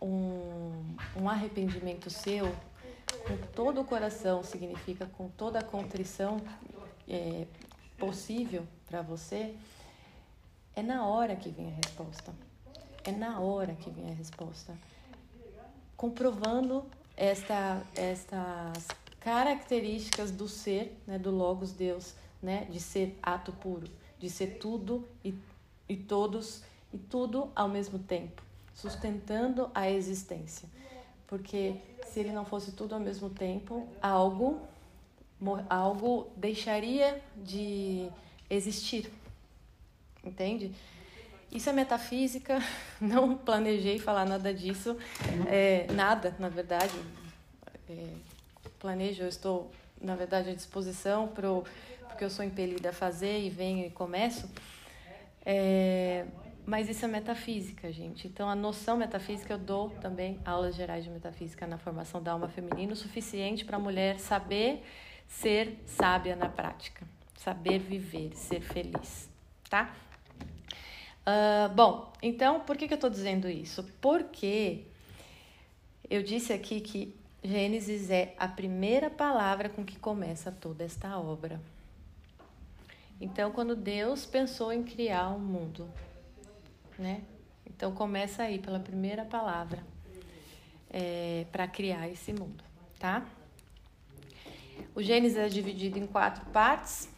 um, 0.00 0.96
um 1.16 1.28
arrependimento 1.28 2.10
seu, 2.10 2.54
com 3.26 3.36
todo 3.52 3.80
o 3.80 3.84
coração 3.84 4.44
significa 4.44 5.06
com 5.06 5.28
toda 5.28 5.58
a 5.58 5.64
contrição 5.64 6.40
é, 7.08 7.46
possível 7.96 8.66
para 8.88 9.02
você, 9.02 9.54
é 10.74 10.82
na 10.82 11.06
hora 11.06 11.36
que 11.36 11.50
vem 11.50 11.68
a 11.68 11.74
resposta. 11.74 12.32
É 13.04 13.12
na 13.12 13.40
hora 13.40 13.74
que 13.74 13.90
vem 13.90 14.10
a 14.10 14.14
resposta 14.14 14.74
comprovando 15.98 16.84
esta, 17.16 17.82
estas 17.96 18.86
características 19.18 20.30
do 20.30 20.48
ser, 20.48 20.96
né, 21.04 21.18
do 21.18 21.32
Logos 21.32 21.72
Deus, 21.72 22.14
né, 22.40 22.66
de 22.70 22.78
ser 22.78 23.18
ato 23.20 23.52
puro, 23.52 23.90
de 24.18 24.30
ser 24.30 24.58
tudo 24.58 25.04
e, 25.24 25.34
e 25.88 25.96
todos 25.96 26.62
e 26.94 26.96
tudo 26.96 27.50
ao 27.54 27.68
mesmo 27.68 27.98
tempo, 27.98 28.40
sustentando 28.72 29.68
a 29.74 29.90
existência. 29.90 30.68
Porque 31.26 31.76
se 32.06 32.20
ele 32.20 32.30
não 32.30 32.44
fosse 32.44 32.72
tudo 32.72 32.94
ao 32.94 33.00
mesmo 33.00 33.28
tempo, 33.28 33.86
algo 34.00 34.60
algo 35.68 36.28
deixaria 36.36 37.22
de 37.36 38.10
existir. 38.50 39.10
Entende? 40.24 40.72
Isso 41.50 41.70
é 41.70 41.72
metafísica, 41.72 42.62
não 43.00 43.36
planejei 43.36 43.98
falar 43.98 44.26
nada 44.26 44.52
disso, 44.52 44.96
é, 45.48 45.86
nada, 45.92 46.34
na 46.38 46.48
verdade. 46.48 46.94
É, 47.88 48.06
planejo, 48.78 49.22
eu 49.22 49.28
estou, 49.28 49.70
na 50.00 50.14
verdade, 50.14 50.50
à 50.50 50.54
disposição, 50.54 51.28
pro, 51.28 51.64
porque 52.08 52.24
eu 52.24 52.30
sou 52.30 52.44
impelida 52.44 52.90
a 52.90 52.92
fazer 52.92 53.40
e 53.40 53.48
venho 53.48 53.86
e 53.86 53.90
começo. 53.90 54.48
É, 55.44 56.26
mas 56.66 56.86
isso 56.90 57.02
é 57.02 57.08
metafísica, 57.08 57.90
gente. 57.90 58.28
Então, 58.28 58.46
a 58.46 58.54
noção 58.54 58.98
metafísica 58.98 59.54
eu 59.54 59.58
dou 59.58 59.88
também 60.02 60.38
aulas 60.44 60.74
gerais 60.74 61.02
de 61.02 61.08
metafísica 61.08 61.66
na 61.66 61.78
formação 61.78 62.22
da 62.22 62.32
alma 62.32 62.46
feminina, 62.46 62.92
o 62.92 62.96
suficiente 62.96 63.64
para 63.64 63.78
a 63.78 63.80
mulher 63.80 64.18
saber 64.18 64.84
ser 65.26 65.82
sábia 65.86 66.36
na 66.36 66.50
prática, 66.50 67.06
saber 67.38 67.78
viver, 67.78 68.36
ser 68.36 68.60
feliz, 68.60 69.30
tá? 69.70 69.94
Uh, 71.26 71.72
bom, 71.74 72.12
então 72.22 72.60
por 72.60 72.76
que, 72.76 72.88
que 72.88 72.94
eu 72.94 72.96
estou 72.96 73.10
dizendo 73.10 73.48
isso? 73.48 73.84
Porque 74.00 74.84
eu 76.10 76.22
disse 76.22 76.52
aqui 76.52 76.80
que 76.80 77.14
Gênesis 77.42 78.10
é 78.10 78.34
a 78.38 78.48
primeira 78.48 79.08
palavra 79.08 79.68
com 79.68 79.84
que 79.84 79.98
começa 79.98 80.50
toda 80.50 80.84
esta 80.84 81.18
obra. 81.18 81.60
Então, 83.20 83.50
quando 83.50 83.76
Deus 83.76 84.26
pensou 84.26 84.72
em 84.72 84.82
criar 84.82 85.28
o 85.30 85.36
um 85.36 85.40
mundo, 85.40 85.88
né? 86.98 87.22
Então 87.64 87.92
começa 87.92 88.42
aí 88.42 88.58
pela 88.58 88.80
primeira 88.80 89.24
palavra 89.24 89.84
é, 90.90 91.46
para 91.52 91.68
criar 91.68 92.08
esse 92.08 92.32
mundo, 92.32 92.64
tá? 92.98 93.24
O 94.94 95.02
Gênesis 95.02 95.38
é 95.38 95.48
dividido 95.48 95.98
em 95.98 96.06
quatro 96.06 96.44
partes. 96.46 97.08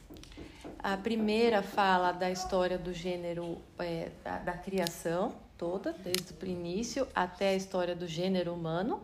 A 0.83 0.97
primeira 0.97 1.63
fala 1.63 2.11
da 2.11 2.31
história 2.31 2.79
do 2.79 2.95
gênero, 2.95 3.59
é, 3.79 4.11
da, 4.25 4.39
da, 4.39 4.53
criação 4.55 5.35
toda, 5.59 5.93
desde 5.93 6.33
o 6.33 6.47
início 6.47 7.07
até 7.15 7.51
a 7.51 7.55
história 7.55 7.95
do 7.95 8.07
gênero 8.07 8.55
humano, 8.55 8.99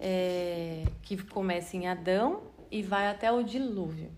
é, 0.00 0.84
que 1.02 1.16
começa 1.16 1.76
em 1.76 1.86
Adão 1.86 2.42
e 2.68 2.82
vai 2.82 3.06
até 3.06 3.30
o 3.30 3.44
dilúvio. 3.44 4.10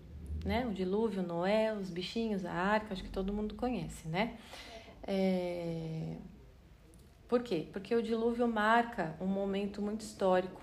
Né? 0.43 0.65
O 0.65 0.73
dilúvio, 0.73 1.21
Noé, 1.21 1.71
os 1.71 1.91
bichinhos, 1.91 2.43
a 2.45 2.51
arca, 2.51 2.93
acho 2.93 3.03
que 3.03 3.11
todo 3.11 3.31
mundo 3.31 3.53
conhece, 3.53 4.07
né? 4.07 4.37
É... 5.03 6.15
Por 7.27 7.43
quê? 7.43 7.67
Porque 7.71 7.93
o 7.93 8.01
dilúvio 8.01 8.47
marca 8.47 9.15
um 9.21 9.27
momento 9.27 9.83
muito 9.83 10.01
histórico 10.01 10.59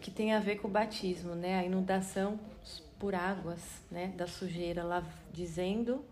que 0.00 0.10
tem 0.10 0.32
a 0.32 0.38
ver 0.38 0.56
com 0.56 0.68
o 0.68 0.70
batismo, 0.70 1.34
né? 1.34 1.58
A 1.58 1.64
inundação 1.64 2.38
por 2.98 3.14
águas 3.14 3.60
né, 3.90 4.12
da 4.16 4.26
sujeira, 4.26 4.82
lá 4.82 5.02
dizendo, 5.32 6.04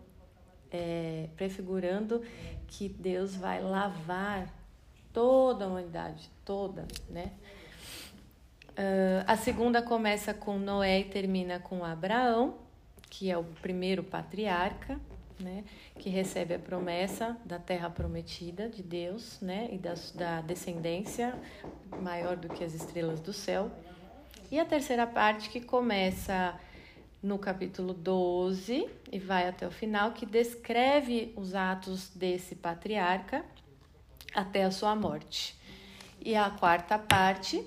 é, 0.71 1.29
prefigurando 1.35 2.21
que 2.67 2.89
Deus 2.89 3.35
vai 3.35 3.61
lavar 3.61 4.53
toda 5.13 5.65
a 5.65 5.67
humanidade, 5.67 6.29
toda, 6.45 6.87
né? 7.09 7.31
Uh, 8.77 9.25
a 9.25 9.35
segunda 9.35 9.81
começa 9.81 10.35
com 10.35 10.59
Noé 10.59 10.99
e 10.99 11.03
termina 11.05 11.59
com 11.59 11.83
Abraão, 11.83 12.59
que 13.09 13.31
é 13.31 13.35
o 13.35 13.43
primeiro 13.43 14.03
patriarca, 14.03 14.99
né? 15.39 15.63
Que 15.97 16.09
recebe 16.09 16.53
a 16.53 16.59
promessa 16.59 17.35
da 17.43 17.57
terra 17.57 17.89
prometida 17.89 18.69
de 18.69 18.83
Deus, 18.83 19.39
né? 19.41 19.67
E 19.71 19.79
da, 19.79 19.95
da 20.13 20.41
descendência 20.41 21.33
maior 22.01 22.37
do 22.37 22.49
que 22.49 22.63
as 22.63 22.75
estrelas 22.75 23.19
do 23.19 23.33
céu. 23.33 23.71
E 24.51 24.59
a 24.59 24.65
terceira 24.65 25.07
parte 25.07 25.49
que 25.49 25.59
começa 25.59 26.53
no 27.21 27.39
capítulo 27.39 27.93
12 27.93 28.87
e 29.11 29.19
vai 29.19 29.47
até 29.47 29.67
o 29.67 29.71
final, 29.71 30.11
que 30.11 30.25
descreve 30.25 31.33
os 31.35 31.55
atos 31.55 32.09
desse 32.09 32.55
patriarca 32.55 33.43
até 34.33 34.63
a 34.63 34.71
sua 34.71 34.95
morte. 34.95 35.57
E 36.21 36.35
a 36.35 36.49
quarta 36.49 36.97
parte, 36.99 37.63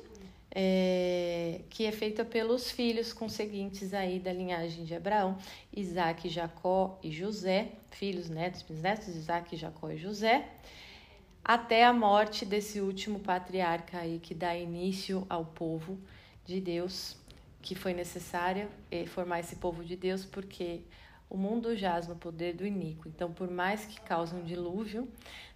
é, 0.52 1.60
que 1.70 1.84
é 1.86 1.92
feita 1.92 2.24
pelos 2.24 2.70
filhos 2.70 3.12
conseguintes 3.12 3.94
aí 3.94 4.18
da 4.18 4.32
linhagem 4.32 4.84
de 4.84 4.94
Abraão, 4.94 5.36
Isaac, 5.74 6.28
Jacó 6.28 6.98
e 7.02 7.10
José, 7.10 7.72
filhos, 7.90 8.28
netos, 8.28 8.62
bisnetos, 8.62 9.08
Isaac, 9.08 9.56
Jacó 9.56 9.90
e 9.90 9.96
José, 9.96 10.48
até 11.44 11.84
a 11.84 11.92
morte 11.92 12.44
desse 12.44 12.80
último 12.80 13.18
patriarca 13.20 13.98
aí 13.98 14.18
que 14.18 14.34
dá 14.34 14.54
início 14.54 15.26
ao 15.28 15.44
povo 15.44 15.98
de 16.44 16.60
Deus, 16.60 17.16
que 17.62 17.74
foi 17.74 17.92
necessária 17.92 18.68
eh, 18.90 19.06
formar 19.06 19.40
esse 19.40 19.56
povo 19.56 19.84
de 19.84 19.96
Deus, 19.96 20.24
porque 20.24 20.82
o 21.28 21.36
mundo 21.36 21.76
jaz 21.76 22.08
no 22.08 22.16
poder 22.16 22.54
do 22.54 22.66
iníquo. 22.66 23.08
Então, 23.08 23.32
por 23.32 23.50
mais 23.50 23.84
que 23.84 24.00
cause 24.00 24.34
um 24.34 24.42
dilúvio, 24.42 25.08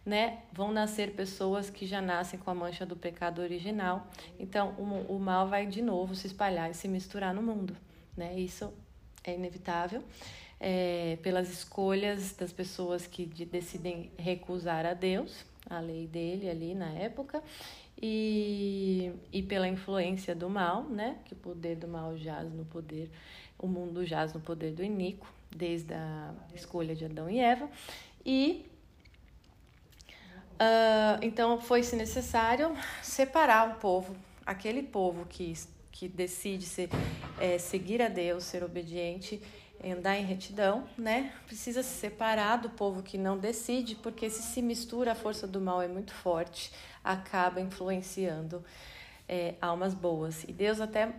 né, 0.06 0.42
vão 0.52 0.70
nascer 0.70 1.12
pessoas 1.14 1.68
que 1.68 1.86
já 1.86 2.00
nascem 2.00 2.38
com 2.38 2.50
a 2.50 2.54
mancha 2.54 2.86
do 2.86 2.94
pecado 2.94 3.40
original. 3.40 4.06
Então, 4.38 4.74
o, 4.78 5.16
o 5.16 5.18
mal 5.18 5.48
vai 5.48 5.66
de 5.66 5.82
novo 5.82 6.14
se 6.14 6.26
espalhar 6.26 6.70
e 6.70 6.74
se 6.74 6.86
misturar 6.86 7.34
no 7.34 7.42
mundo, 7.42 7.76
né? 8.16 8.38
Isso 8.38 8.72
é 9.24 9.34
inevitável. 9.34 10.04
É, 10.66 11.18
pelas 11.22 11.50
escolhas 11.50 12.32
das 12.32 12.50
pessoas 12.50 13.06
que 13.06 13.26
de, 13.26 13.44
decidem 13.44 14.10
recusar 14.16 14.86
a 14.86 14.94
Deus, 14.94 15.44
a 15.68 15.78
lei 15.78 16.06
dele 16.06 16.48
ali 16.48 16.74
na 16.74 16.88
época, 16.92 17.42
e, 18.00 19.12
e 19.30 19.42
pela 19.42 19.68
influência 19.68 20.34
do 20.34 20.48
mal, 20.48 20.84
né? 20.84 21.18
Que 21.26 21.34
o 21.34 21.36
poder 21.36 21.76
do 21.76 21.86
mal 21.86 22.16
jaz 22.16 22.50
no 22.50 22.64
poder, 22.64 23.10
o 23.58 23.66
mundo 23.66 24.06
jaz 24.06 24.32
no 24.32 24.40
poder 24.40 24.72
do 24.72 24.82
iníquo, 24.82 25.26
desde 25.54 25.92
a 25.92 26.34
escolha 26.54 26.94
de 26.94 27.04
Adão 27.04 27.28
e 27.28 27.38
Eva. 27.38 27.68
E 28.24 28.64
uh, 30.52 31.20
então 31.20 31.60
foi-se 31.60 31.94
necessário 31.94 32.74
separar 33.02 33.70
o 33.70 33.74
povo, 33.80 34.16
aquele 34.46 34.82
povo 34.82 35.26
que, 35.26 35.52
que 35.92 36.08
decide 36.08 36.66
é, 37.38 37.58
seguir 37.58 38.00
a 38.00 38.08
Deus, 38.08 38.44
ser 38.44 38.64
obediente, 38.64 39.42
andar 39.92 40.16
em 40.16 40.24
retidão, 40.24 40.84
né? 40.96 41.32
Precisa 41.46 41.82
se 41.82 41.98
separar 41.98 42.56
do 42.56 42.70
povo 42.70 43.02
que 43.02 43.18
não 43.18 43.38
decide, 43.38 43.94
porque 43.96 44.30
se 44.30 44.42
se 44.42 44.62
mistura, 44.62 45.12
a 45.12 45.14
força 45.14 45.46
do 45.46 45.60
mal 45.60 45.82
é 45.82 45.88
muito 45.88 46.12
forte, 46.14 46.72
acaba 47.02 47.60
influenciando 47.60 48.64
é, 49.28 49.54
almas 49.60 49.94
boas. 49.94 50.44
E 50.44 50.52
Deus 50.52 50.80
até 50.80 51.14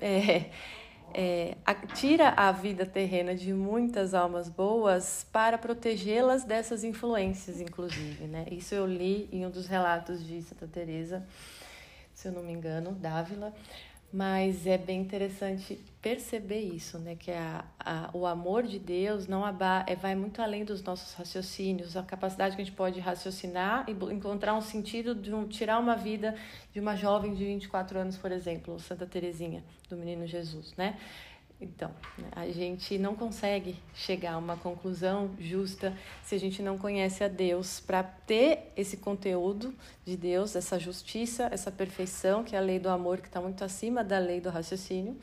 é, 0.00 0.50
é, 1.12 1.56
tira 1.94 2.30
a 2.30 2.52
vida 2.52 2.86
terrena 2.86 3.34
de 3.34 3.52
muitas 3.52 4.14
almas 4.14 4.48
boas 4.48 5.26
para 5.32 5.58
protegê-las 5.58 6.44
dessas 6.44 6.84
influências, 6.84 7.60
inclusive, 7.60 8.26
né? 8.26 8.46
Isso 8.50 8.74
eu 8.74 8.86
li 8.86 9.28
em 9.32 9.44
um 9.46 9.50
dos 9.50 9.66
relatos 9.66 10.24
de 10.24 10.42
Santa 10.42 10.66
Teresa, 10.66 11.26
se 12.12 12.28
eu 12.28 12.32
não 12.32 12.42
me 12.42 12.52
engano, 12.52 12.92
Dávila. 12.92 13.52
Mas 14.16 14.64
é 14.64 14.78
bem 14.78 15.00
interessante 15.00 15.76
perceber 16.00 16.60
isso, 16.60 17.00
né? 17.00 17.16
Que 17.16 17.32
a, 17.32 17.64
a, 17.80 18.10
o 18.14 18.26
amor 18.26 18.62
de 18.62 18.78
Deus 18.78 19.26
não 19.26 19.44
aba, 19.44 19.84
é, 19.88 19.96
vai 19.96 20.14
muito 20.14 20.40
além 20.40 20.64
dos 20.64 20.80
nossos 20.84 21.14
raciocínios, 21.14 21.96
a 21.96 22.02
capacidade 22.04 22.54
que 22.54 22.62
a 22.62 22.64
gente 22.64 22.76
pode 22.76 23.00
raciocinar 23.00 23.84
e 23.88 24.14
encontrar 24.14 24.54
um 24.54 24.60
sentido 24.60 25.16
de 25.16 25.34
um, 25.34 25.48
tirar 25.48 25.80
uma 25.80 25.96
vida 25.96 26.36
de 26.72 26.78
uma 26.78 26.94
jovem 26.94 27.34
de 27.34 27.44
24 27.44 27.98
anos, 27.98 28.16
por 28.16 28.30
exemplo, 28.30 28.78
Santa 28.78 29.04
Teresinha, 29.04 29.64
do 29.90 29.96
Menino 29.96 30.28
Jesus, 30.28 30.76
né? 30.76 30.96
Então, 31.64 31.90
né, 32.18 32.28
a 32.32 32.46
gente 32.48 32.98
não 32.98 33.14
consegue 33.14 33.76
chegar 33.94 34.34
a 34.34 34.38
uma 34.38 34.56
conclusão 34.56 35.30
justa 35.38 35.96
se 36.22 36.34
a 36.34 36.38
gente 36.38 36.62
não 36.62 36.76
conhece 36.76 37.24
a 37.24 37.28
Deus. 37.28 37.80
Para 37.80 38.02
ter 38.02 38.72
esse 38.76 38.98
conteúdo 38.98 39.74
de 40.04 40.16
Deus, 40.16 40.54
essa 40.54 40.78
justiça, 40.78 41.48
essa 41.50 41.72
perfeição, 41.72 42.44
que 42.44 42.54
é 42.54 42.58
a 42.58 42.62
lei 42.62 42.78
do 42.78 42.88
amor, 42.88 43.20
que 43.20 43.28
está 43.28 43.40
muito 43.40 43.64
acima 43.64 44.04
da 44.04 44.18
lei 44.18 44.40
do 44.40 44.50
raciocínio. 44.50 45.16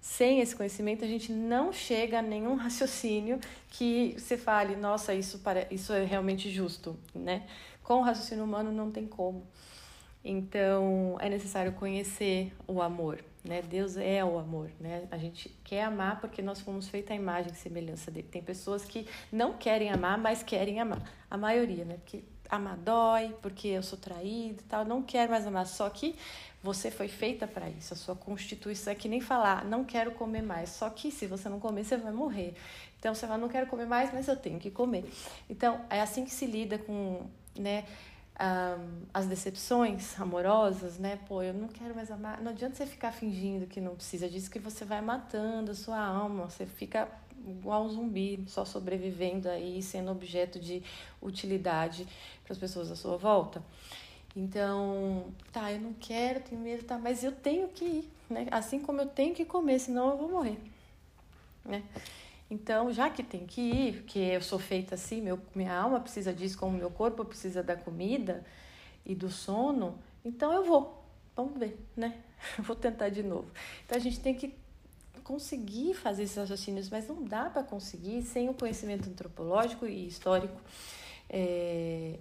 Sem 0.00 0.40
esse 0.40 0.56
conhecimento, 0.56 1.04
a 1.04 1.08
gente 1.08 1.30
não 1.32 1.72
chega 1.72 2.20
a 2.20 2.22
nenhum 2.22 2.54
raciocínio 2.56 3.38
que 3.68 4.14
você 4.18 4.36
fale, 4.38 4.76
nossa, 4.76 5.12
isso, 5.12 5.40
para... 5.40 5.66
isso 5.70 5.92
é 5.92 6.04
realmente 6.04 6.50
justo, 6.50 6.96
né? 7.14 7.46
Com 7.82 8.00
o 8.00 8.02
raciocínio 8.02 8.44
humano 8.44 8.72
não 8.72 8.90
tem 8.90 9.06
como. 9.06 9.46
Então, 10.24 11.16
é 11.20 11.28
necessário 11.28 11.72
conhecer 11.72 12.52
o 12.66 12.82
amor, 12.82 13.22
né? 13.46 13.62
Deus 13.62 13.96
é 13.96 14.24
o 14.24 14.38
amor, 14.38 14.70
né? 14.80 15.06
A 15.10 15.18
gente 15.18 15.48
quer 15.64 15.84
amar 15.84 16.20
porque 16.20 16.42
nós 16.42 16.60
fomos 16.60 16.88
feitos 16.88 17.12
à 17.12 17.14
imagem 17.14 17.52
e 17.52 17.54
semelhança 17.54 18.10
dele. 18.10 18.28
Tem 18.30 18.42
pessoas 18.42 18.84
que 18.84 19.06
não 19.32 19.54
querem 19.54 19.90
amar, 19.90 20.18
mas 20.18 20.42
querem 20.42 20.80
amar. 20.80 21.02
A 21.30 21.36
maioria, 21.36 21.84
né? 21.84 21.96
Porque 21.96 22.22
amar 22.48 22.76
dói, 22.76 23.34
porque 23.42 23.68
eu 23.68 23.82
sou 23.82 23.98
traído 23.98 24.60
e 24.60 24.64
tal, 24.64 24.84
não 24.84 25.02
quer 25.02 25.28
mais 25.28 25.46
amar. 25.46 25.66
Só 25.66 25.88
que 25.90 26.16
você 26.62 26.90
foi 26.90 27.08
feita 27.08 27.46
para 27.46 27.68
isso. 27.68 27.94
A 27.94 27.96
sua 27.96 28.16
constituição 28.16 28.92
é 28.92 28.96
que 28.96 29.08
nem 29.08 29.20
falar, 29.20 29.64
não 29.64 29.84
quero 29.84 30.12
comer 30.12 30.42
mais. 30.42 30.70
Só 30.70 30.90
que 30.90 31.10
se 31.10 31.26
você 31.26 31.48
não 31.48 31.60
comer, 31.60 31.84
você 31.84 31.96
vai 31.96 32.12
morrer. 32.12 32.54
Então 32.98 33.14
você 33.14 33.26
fala, 33.26 33.38
não 33.38 33.48
quero 33.48 33.66
comer 33.66 33.86
mais, 33.86 34.12
mas 34.12 34.26
eu 34.26 34.36
tenho 34.36 34.58
que 34.58 34.70
comer. 34.70 35.04
Então 35.48 35.84
é 35.90 36.00
assim 36.00 36.24
que 36.24 36.30
se 36.32 36.46
lida 36.46 36.78
com, 36.78 37.26
né? 37.56 37.84
Um, 38.38 39.06
as 39.12 39.26
decepções 39.26 40.18
amorosas, 40.20 40.98
né? 40.98 41.18
Pô, 41.26 41.42
eu 41.42 41.54
não 41.54 41.68
quero 41.68 41.94
mais 41.94 42.10
amar. 42.10 42.40
Não 42.40 42.50
adianta 42.50 42.76
você 42.76 42.86
ficar 42.86 43.12
fingindo 43.12 43.66
que 43.66 43.80
não 43.80 43.94
precisa 43.94 44.28
disso, 44.28 44.50
que 44.50 44.58
você 44.58 44.84
vai 44.84 45.00
matando 45.00 45.70
a 45.70 45.74
sua 45.74 45.98
alma. 45.98 46.44
Você 46.48 46.66
fica 46.66 47.08
igual 47.46 47.84
um 47.84 47.88
zumbi, 47.88 48.44
só 48.46 48.64
sobrevivendo 48.64 49.48
aí, 49.48 49.82
sendo 49.82 50.10
objeto 50.10 50.58
de 50.58 50.82
utilidade 51.22 52.06
para 52.44 52.52
as 52.52 52.58
pessoas 52.58 52.90
à 52.90 52.96
sua 52.96 53.16
volta. 53.16 53.62
Então, 54.34 55.32
tá, 55.50 55.72
eu 55.72 55.80
não 55.80 55.94
quero, 55.94 56.40
tenho 56.40 56.60
medo, 56.60 56.84
tá, 56.84 56.98
mas 56.98 57.24
eu 57.24 57.32
tenho 57.32 57.68
que 57.68 57.84
ir, 57.84 58.12
né? 58.28 58.46
Assim 58.50 58.80
como 58.80 59.00
eu 59.00 59.06
tenho 59.06 59.34
que 59.34 59.46
comer, 59.46 59.78
senão 59.78 60.10
eu 60.10 60.18
vou 60.18 60.28
morrer, 60.28 60.58
né? 61.64 61.82
Então, 62.48 62.92
já 62.92 63.10
que 63.10 63.22
tem 63.22 63.44
que 63.44 63.60
ir, 63.60 64.02
que 64.04 64.20
eu 64.20 64.40
sou 64.40 64.58
feita 64.58 64.94
assim, 64.94 65.20
meu, 65.20 65.38
minha 65.54 65.74
alma 65.74 65.98
precisa 65.98 66.32
disso, 66.32 66.56
como 66.56 66.78
meu 66.78 66.90
corpo 66.90 67.24
precisa 67.24 67.62
da 67.62 67.76
comida 67.76 68.44
e 69.04 69.14
do 69.14 69.28
sono, 69.28 69.98
então 70.24 70.52
eu 70.52 70.64
vou. 70.64 71.04
Vamos 71.34 71.58
ver, 71.58 71.76
né? 71.96 72.22
vou 72.58 72.76
tentar 72.76 73.08
de 73.08 73.22
novo. 73.22 73.50
Então, 73.84 73.96
a 73.96 74.00
gente 74.00 74.20
tem 74.20 74.34
que 74.34 74.54
conseguir 75.24 75.94
fazer 75.94 76.22
esses 76.22 76.36
raciocínios, 76.36 76.88
mas 76.88 77.08
não 77.08 77.24
dá 77.24 77.50
para 77.50 77.64
conseguir 77.64 78.22
sem 78.22 78.48
o 78.48 78.54
conhecimento 78.54 79.08
antropológico 79.08 79.84
e 79.84 80.06
histórico 80.06 80.60
é, 81.28 82.16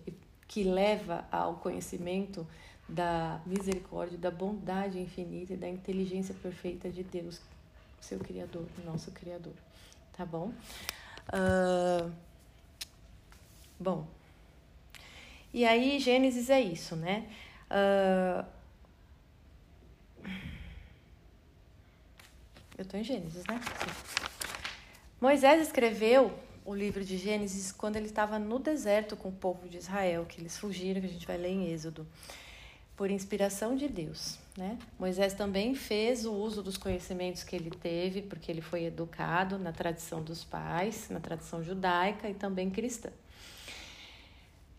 que 0.48 0.64
leva 0.64 1.24
ao 1.32 1.58
conhecimento 1.58 2.48
da 2.90 3.40
misericórdia, 3.46 4.18
da 4.18 4.32
bondade 4.32 5.00
infinita 5.00 5.54
e 5.54 5.58
da 5.58 5.70
inteligência 5.70 6.34
perfeita 6.42 6.90
de 6.90 7.04
Deus, 7.04 7.40
seu 8.02 8.18
Criador, 8.20 8.66
nosso 8.84 9.12
Criador 9.12 9.54
tá 10.16 10.26
bom? 10.26 10.54
Uh, 11.34 12.12
bom, 13.80 14.08
e 15.54 15.66
aí 15.66 16.00
Gênesis 16.00 16.50
é 16.50 16.60
isso, 16.60 16.96
né? 16.96 17.28
Uh, 17.72 18.46
eu 22.78 22.86
tô 22.86 22.98
em 22.98 23.04
Gênesis, 23.04 23.44
né? 23.46 23.60
Sim. 23.62 24.16
Moisés 25.20 25.62
escreveu 25.62 26.38
o 26.66 26.76
livro 26.76 27.04
de 27.04 27.18
Gênesis 27.18 27.72
quando 27.72 27.96
ele 27.96 28.08
estava 28.08 28.38
no 28.38 28.60
deserto 28.60 29.16
com 29.16 29.30
o 29.30 29.32
povo 29.32 29.68
de 29.70 29.78
Israel, 29.78 30.26
que 30.26 30.42
eles 30.42 30.58
fugiram, 30.58 31.00
que 31.00 31.08
a 31.08 31.10
gente 31.10 31.26
vai 31.26 31.38
ler 31.38 31.50
em 31.50 31.72
Êxodo 31.72 32.06
por 32.96 33.12
inspiração 33.12 33.76
de 33.76 33.88
Deus. 33.88 34.38
Né? 34.58 34.78
Moisés 34.98 35.34
também 35.34 35.76
fez 35.76 36.26
o 36.26 36.34
uso 36.34 36.64
dos 36.64 36.78
conhecimentos 36.78 37.44
que 37.44 37.56
ele 37.56 37.70
teve, 37.70 38.22
porque 38.22 38.52
ele 38.52 38.62
foi 38.62 38.86
educado 38.86 39.60
na 39.60 39.72
tradição 39.72 40.24
dos 40.24 40.44
pais, 40.44 41.10
na 41.10 41.20
tradição 41.20 41.62
judaica 41.62 42.30
e 42.30 42.34
também 42.34 42.70
cristã. 42.70 43.10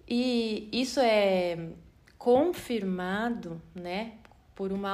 E 0.08 0.68
isso 0.72 1.00
é 1.00 1.70
confirmado 2.16 3.60
né, 3.74 4.14
por 4.54 4.72
uma 4.72 4.92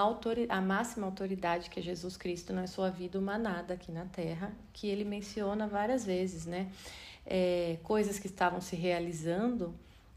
a 0.48 0.60
máxima 0.60 1.06
autoridade 1.06 1.70
que 1.70 1.78
é 1.78 1.82
Jesus 1.82 2.16
Cristo 2.16 2.52
na 2.52 2.66
sua 2.66 2.90
vida 2.90 3.18
humanada 3.18 3.74
aqui 3.74 3.92
na 3.92 4.04
Terra, 4.06 4.52
que 4.72 4.88
ele 4.88 5.04
menciona 5.04 5.68
várias 5.68 6.04
vezes, 6.04 6.46
né? 6.46 6.70
É, 7.24 7.78
coisas 7.84 8.18
que 8.18 8.26
estavam 8.26 8.60
se 8.60 8.74
realizando 8.74 9.72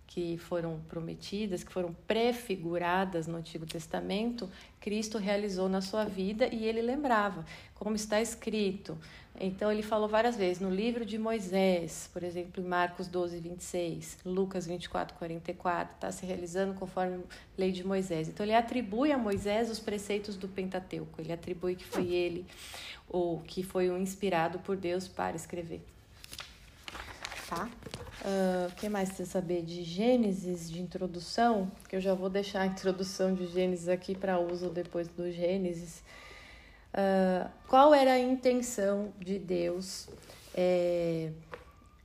que 0.08 0.38
foram 0.38 0.80
prometidas, 0.88 1.64
que 1.64 1.72
foram 1.72 1.96
prefiguradas 2.08 3.28
no 3.28 3.38
Antigo 3.38 3.66
Testamento, 3.66 4.50
Cristo 4.80 5.18
realizou 5.18 5.68
na 5.68 5.82
sua 5.82 6.06
vida 6.06 6.48
e 6.54 6.66
ele 6.66 6.82
lembrava, 6.82 7.46
como 7.74 7.96
está 7.96 8.22
escrito. 8.22 8.98
Então 9.40 9.70
ele 9.70 9.82
falou 9.82 10.08
várias 10.08 10.38
vezes 10.38 10.62
no 10.62 10.70
livro 10.70 11.06
de 11.06 11.18
Moisés, 11.18 12.10
por 12.14 12.24
exemplo, 12.24 12.64
em 12.64 12.68
Marcos 12.68 13.08
12, 13.08 13.38
26, 13.40 14.20
Lucas 14.26 14.66
24, 14.66 15.18
44, 15.18 15.96
está 15.96 16.12
se 16.12 16.26
realizando 16.26 16.74
conforme 16.74 17.16
a 17.18 17.20
lei 17.58 17.72
de 17.72 17.86
Moisés. 17.86 18.30
Então 18.30 18.46
ele 18.46 18.56
atribui 18.56 19.12
a 19.12 19.18
Moisés 19.18 19.70
os 19.70 19.80
preceitos 19.80 20.38
do 20.38 20.48
Pentateuco, 20.48 21.20
ele 21.20 21.34
atribui 21.34 21.76
que 21.76 21.84
foi 21.84 22.14
ele 22.14 22.46
ou 23.10 23.40
que 23.42 23.62
foi 23.62 23.90
o 23.90 23.98
inspirado 23.98 24.60
por 24.60 24.78
Deus 24.78 25.08
para 25.08 25.36
escrever. 25.36 25.82
Tá? 27.50 27.70
O 28.24 28.72
uh, 28.72 28.76
que 28.76 28.90
mais 28.90 29.10
precisa 29.10 29.30
saber 29.30 29.62
de 29.62 29.84
Gênesis, 29.84 30.70
de 30.70 30.82
introdução? 30.82 31.72
Que 31.88 31.96
eu 31.96 32.02
já 32.02 32.14
vou 32.14 32.30
deixar 32.30 32.62
a 32.62 32.66
introdução 32.66 33.34
de 33.34 33.46
Gênesis 33.48 33.88
aqui 33.88 34.16
para 34.16 34.40
uso 34.40 34.70
depois 34.70 35.08
do 35.08 35.32
Gênesis. 35.32 36.04
Uh, 36.92 37.50
qual 37.68 37.94
era 37.94 38.14
a 38.14 38.20
intenção 38.20 39.14
de 39.20 39.38
Deus 39.38 40.08
é, 40.56 41.32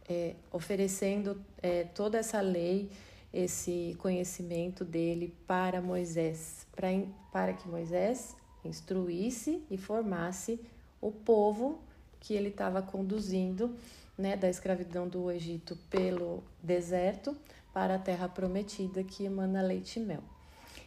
é, 0.08 0.34
oferecendo 0.50 1.40
é, 1.62 1.84
toda 1.84 2.18
essa 2.18 2.40
lei, 2.40 2.90
esse 3.32 3.96
conhecimento 3.98 4.84
dele 4.84 5.32
para 5.46 5.80
Moisés, 5.80 6.66
pra, 6.72 6.88
para 7.32 7.52
que 7.52 7.68
Moisés 7.68 8.36
instruísse 8.64 9.64
e 9.70 9.78
formasse 9.78 10.60
o 11.00 11.12
povo 11.12 11.80
que 12.18 12.34
ele 12.34 12.48
estava 12.48 12.82
conduzindo 12.82 13.74
né, 14.20 14.36
da 14.36 14.48
escravidão 14.48 15.08
do 15.08 15.30
Egito 15.30 15.76
pelo 15.88 16.44
deserto 16.62 17.36
para 17.72 17.96
a 17.96 17.98
terra 17.98 18.28
prometida 18.28 19.02
que 19.02 19.24
emana 19.24 19.62
leite 19.62 19.98
e 19.98 20.02
mel. 20.02 20.22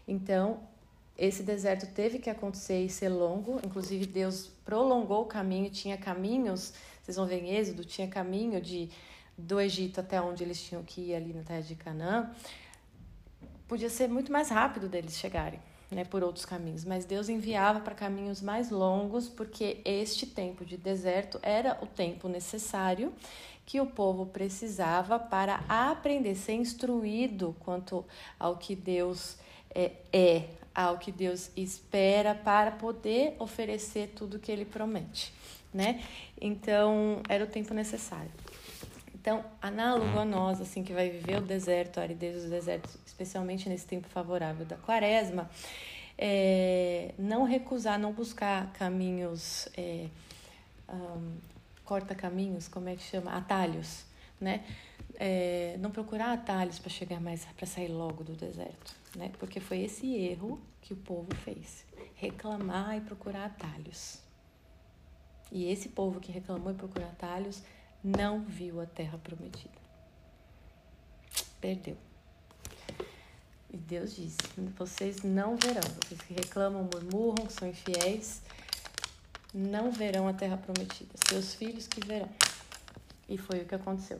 Então, 0.08 0.62
esse 1.18 1.44
deserto 1.44 1.88
teve 1.94 2.20
que 2.20 2.30
acontecer 2.30 2.84
e 2.84 2.90
ser 2.90 3.10
longo, 3.10 3.60
inclusive 3.66 4.06
Deus 4.06 4.52
prolongou 4.64 5.24
o 5.24 5.26
caminho, 5.26 5.70
tinha 5.70 5.98
caminhos, 5.98 6.74
vocês 7.02 7.18
vão 7.18 7.26
ver 7.26 7.44
em 7.44 7.56
Êxodo, 7.56 7.84
tinha 7.84 8.08
caminho 8.08 8.62
de 8.62 8.90
do 9.36 9.60
Egito 9.60 10.00
até 10.00 10.22
onde 10.22 10.44
eles 10.44 10.62
tinham 10.62 10.84
que 10.84 11.10
ir 11.10 11.16
ali 11.16 11.34
na 11.34 11.42
terra 11.42 11.62
de 11.62 11.76
Canaã. 11.76 12.32
Podia 13.68 13.90
ser 13.90 14.08
muito 14.08 14.32
mais 14.32 14.50
rápido 14.50 14.88
deles 14.88 15.18
chegarem 15.18 15.60
né, 15.94 16.04
por 16.04 16.24
outros 16.24 16.46
caminhos, 16.46 16.84
mas 16.84 17.06
Deus 17.06 17.30
enviava 17.30 17.80
para 17.80 17.96
caminhos 17.96 18.42
mais 18.42 18.70
longos, 18.70 19.30
porque 19.30 19.78
este 19.86 20.26
tempo 20.26 20.66
de 20.66 20.78
deserto 20.78 21.40
era 21.42 21.78
o 21.82 21.86
tempo 21.86 22.28
necessário 22.28 23.14
que 23.66 23.80
o 23.80 23.86
povo 23.86 24.26
precisava 24.26 25.18
para 25.18 25.64
aprender, 25.70 26.36
ser 26.36 26.54
instruído 26.54 27.56
quanto 27.60 28.04
ao 28.38 28.58
que 28.58 28.76
Deus 28.76 29.38
é, 29.74 29.92
é 30.12 30.46
ao 30.76 30.98
que 30.98 31.12
Deus 31.12 31.52
espera 31.56 32.34
para 32.34 32.72
poder 32.72 33.36
oferecer 33.38 34.12
tudo 34.16 34.40
que 34.40 34.52
ele 34.52 34.66
promete. 34.66 35.32
né? 35.74 36.04
Então, 36.40 37.22
era 37.30 37.44
o 37.44 37.48
tempo 37.48 37.74
necessário. 37.74 38.32
Então, 39.24 39.42
análogo 39.62 40.20
a 40.20 40.26
nós, 40.26 40.60
assim, 40.60 40.84
que 40.84 40.92
vai 40.92 41.10
viver 41.10 41.38
o 41.38 41.42
deserto, 41.42 41.98
a 41.98 42.04
aridez 42.04 42.44
do 42.44 42.50
deserto, 42.50 42.90
especialmente 43.06 43.70
nesse 43.70 43.88
tempo 43.88 44.10
favorável 44.10 44.66
da 44.66 44.76
quaresma, 44.76 45.50
é, 46.18 47.14
não 47.18 47.46
recusar, 47.46 47.98
não 47.98 48.12
buscar 48.12 48.74
caminhos, 48.74 49.70
é, 49.78 50.10
um, 50.90 51.38
corta-caminhos, 51.86 52.68
como 52.68 52.90
é 52.90 52.98
que 52.98 53.04
chama? 53.04 53.32
Atalhos, 53.32 54.04
né? 54.42 54.66
É, 55.16 55.78
não 55.80 55.90
procurar 55.90 56.34
atalhos 56.34 56.78
para 56.78 56.90
chegar 56.90 57.22
mais, 57.22 57.46
para 57.46 57.66
sair 57.66 57.88
logo 57.88 58.26
do 58.26 58.34
deserto, 58.34 58.94
né? 59.16 59.32
Porque 59.40 59.62
foi 59.62 59.84
esse 59.84 60.14
erro 60.18 60.60
que 60.82 60.92
o 60.92 60.98
povo 60.98 61.34
fez, 61.46 61.86
reclamar 62.16 62.98
e 62.98 63.00
procurar 63.00 63.46
atalhos. 63.46 64.22
E 65.50 65.72
esse 65.72 65.88
povo 65.88 66.20
que 66.20 66.30
reclamou 66.30 66.74
e 66.74 66.76
procurou 66.76 67.08
atalhos 67.08 67.64
não 68.04 68.42
viu 68.42 68.82
a 68.82 68.86
terra 68.86 69.18
prometida. 69.18 69.82
Perdeu. 71.62 71.98
E 73.72 73.78
Deus 73.78 74.16
disse: 74.16 74.38
Vocês 74.78 75.24
não 75.24 75.56
verão, 75.56 75.82
vocês 76.04 76.22
que 76.22 76.34
reclamam, 76.34 76.84
murmuram, 76.84 77.46
que 77.48 77.54
são 77.54 77.68
infiéis, 77.68 78.42
não 79.54 79.92
verão 79.92 80.28
a 80.28 80.34
terra 80.34 80.58
prometida. 80.58 81.12
Seus 81.28 81.56
filhos 81.56 81.88
que 81.88 82.06
verão. 82.06 82.30
E 83.30 83.38
foi 83.38 83.62
o 83.62 83.66
que 83.66 83.74
aconteceu. 83.74 84.20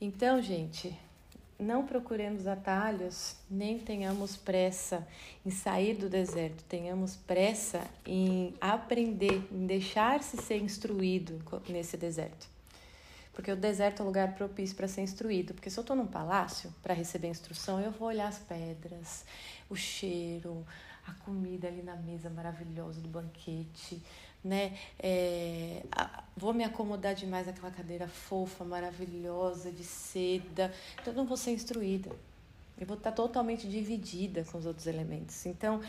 Então, 0.00 0.40
gente, 0.40 0.98
não 1.58 1.86
procuremos 1.86 2.46
atalhos, 2.46 3.36
nem 3.48 3.78
tenhamos 3.78 4.36
pressa 4.36 5.06
em 5.46 5.50
sair 5.50 5.94
do 5.94 6.08
deserto, 6.08 6.64
tenhamos 6.64 7.14
pressa 7.14 7.86
em 8.04 8.54
aprender, 8.60 9.46
em 9.52 9.66
deixar-se 9.66 10.38
ser 10.38 10.56
instruído 10.56 11.40
nesse 11.68 11.96
deserto. 11.96 12.48
Porque 13.32 13.50
o 13.50 13.56
deserto 13.56 14.00
é 14.00 14.02
um 14.02 14.06
lugar 14.06 14.34
propício 14.34 14.76
para 14.76 14.86
ser 14.86 15.02
instruído. 15.02 15.54
Porque 15.54 15.70
se 15.70 15.78
eu 15.78 15.82
estou 15.82 15.96
num 15.96 16.06
palácio 16.06 16.72
para 16.82 16.92
receber 16.92 17.28
instrução, 17.28 17.80
eu 17.80 17.90
vou 17.90 18.08
olhar 18.08 18.28
as 18.28 18.38
pedras, 18.38 19.24
o 19.70 19.76
cheiro, 19.76 20.66
a 21.06 21.12
comida 21.24 21.68
ali 21.68 21.82
na 21.82 21.96
mesa 21.96 22.28
maravilhosa 22.30 23.00
do 23.00 23.08
banquete, 23.08 24.02
né? 24.44 24.76
É, 24.98 25.82
a, 25.90 26.24
vou 26.36 26.52
me 26.52 26.64
acomodar 26.64 27.14
demais 27.14 27.46
naquela 27.46 27.70
cadeira 27.70 28.06
fofa, 28.06 28.64
maravilhosa, 28.64 29.70
de 29.70 29.84
seda. 29.84 30.72
Então, 31.00 31.12
eu 31.12 31.16
não 31.16 31.26
vou 31.26 31.36
ser 31.36 31.52
instruída. 31.52 32.10
Eu 32.78 32.86
vou 32.86 32.96
estar 32.96 33.12
totalmente 33.12 33.68
dividida 33.68 34.44
com 34.44 34.58
os 34.58 34.66
outros 34.66 34.86
elementos. 34.86 35.46
Então, 35.46 35.80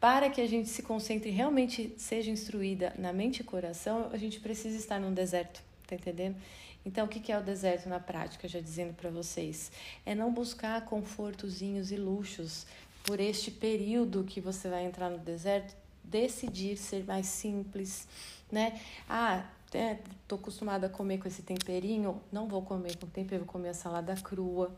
para 0.00 0.28
que 0.30 0.40
a 0.40 0.48
gente 0.48 0.68
se 0.68 0.82
concentre 0.82 1.30
e 1.30 1.32
realmente 1.32 1.94
seja 1.96 2.30
instruída 2.30 2.92
na 2.98 3.12
mente 3.12 3.40
e 3.40 3.44
coração, 3.44 4.10
a 4.12 4.16
gente 4.16 4.40
precisa 4.40 4.76
estar 4.76 4.98
num 4.98 5.14
deserto, 5.14 5.62
tá 5.96 6.10
entendendo? 6.10 6.36
Então, 6.84 7.06
o 7.06 7.08
que 7.08 7.30
é 7.30 7.38
o 7.38 7.42
deserto 7.42 7.88
na 7.88 8.00
prática? 8.00 8.48
Já 8.48 8.60
dizendo 8.60 8.94
para 8.94 9.10
vocês, 9.10 9.70
é 10.04 10.14
não 10.14 10.32
buscar 10.32 10.84
confortozinhos 10.84 11.92
e 11.92 11.96
luxos 11.96 12.66
por 13.04 13.20
este 13.20 13.50
período 13.50 14.24
que 14.24 14.40
você 14.40 14.68
vai 14.68 14.84
entrar 14.84 15.08
no 15.10 15.18
deserto, 15.18 15.74
decidir 16.02 16.76
ser 16.76 17.04
mais 17.04 17.26
simples, 17.26 18.08
né? 18.50 18.80
Ah, 19.08 19.44
é, 19.72 19.98
tô 20.28 20.34
acostumada 20.34 20.86
a 20.86 20.90
comer 20.90 21.18
com 21.18 21.28
esse 21.28 21.42
temperinho, 21.42 22.20
não 22.30 22.46
vou 22.48 22.62
comer 22.62 22.96
com 22.96 23.06
tempero, 23.06 23.44
vou 23.44 23.52
comer 23.52 23.70
a 23.70 23.74
salada 23.74 24.14
crua. 24.16 24.74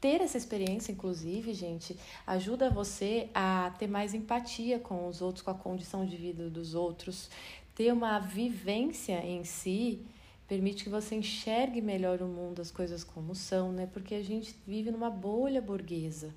Ter 0.00 0.20
essa 0.20 0.36
experiência, 0.36 0.92
inclusive, 0.92 1.54
gente, 1.54 1.96
ajuda 2.26 2.68
você 2.68 3.28
a 3.34 3.72
ter 3.78 3.86
mais 3.86 4.12
empatia 4.12 4.78
com 4.78 5.06
os 5.08 5.22
outros, 5.22 5.42
com 5.42 5.50
a 5.50 5.54
condição 5.54 6.04
de 6.04 6.16
vida 6.16 6.50
dos 6.50 6.74
outros, 6.74 7.30
ter 7.74 7.92
uma 7.92 8.18
vivência 8.18 9.24
em 9.24 9.44
si 9.44 10.04
permite 10.46 10.84
que 10.84 10.90
você 10.90 11.14
enxergue 11.14 11.80
melhor 11.80 12.20
o 12.20 12.26
mundo, 12.26 12.60
as 12.60 12.70
coisas 12.70 13.02
como 13.02 13.34
são, 13.34 13.72
né? 13.72 13.88
Porque 13.92 14.14
a 14.14 14.22
gente 14.22 14.54
vive 14.66 14.90
numa 14.90 15.10
bolha 15.10 15.60
burguesa, 15.60 16.34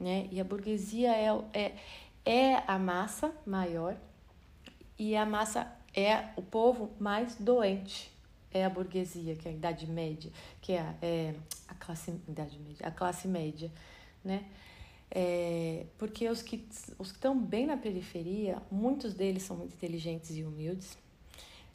né? 0.00 0.28
E 0.30 0.40
a 0.40 0.44
burguesia 0.44 1.10
é, 1.14 1.28
é, 1.52 1.74
é 2.24 2.62
a 2.66 2.78
massa 2.78 3.34
maior 3.46 3.96
e 4.98 5.16
a 5.16 5.26
massa 5.26 5.70
é 5.94 6.30
o 6.36 6.42
povo 6.42 6.90
mais 6.98 7.36
doente. 7.36 8.12
É 8.50 8.64
a 8.64 8.70
burguesia, 8.70 9.34
que 9.34 9.48
é 9.48 9.50
a 9.50 9.54
idade 9.54 9.84
média, 9.86 10.30
que 10.60 10.72
é 10.72 10.80
a, 10.80 10.94
é 11.02 11.34
a 11.66 11.74
classe 11.74 12.12
idade 12.28 12.56
média, 12.60 12.86
a 12.86 12.90
classe 12.90 13.26
média, 13.26 13.70
né? 14.24 14.44
É, 15.10 15.86
porque 15.98 16.28
os 16.28 16.40
que 16.40 16.64
os 16.98 17.10
que 17.10 17.16
estão 17.16 17.38
bem 17.38 17.66
na 17.66 17.76
periferia, 17.76 18.62
muitos 18.70 19.12
deles 19.12 19.42
são 19.42 19.56
muito 19.56 19.74
inteligentes 19.74 20.30
e 20.36 20.44
humildes. 20.44 20.96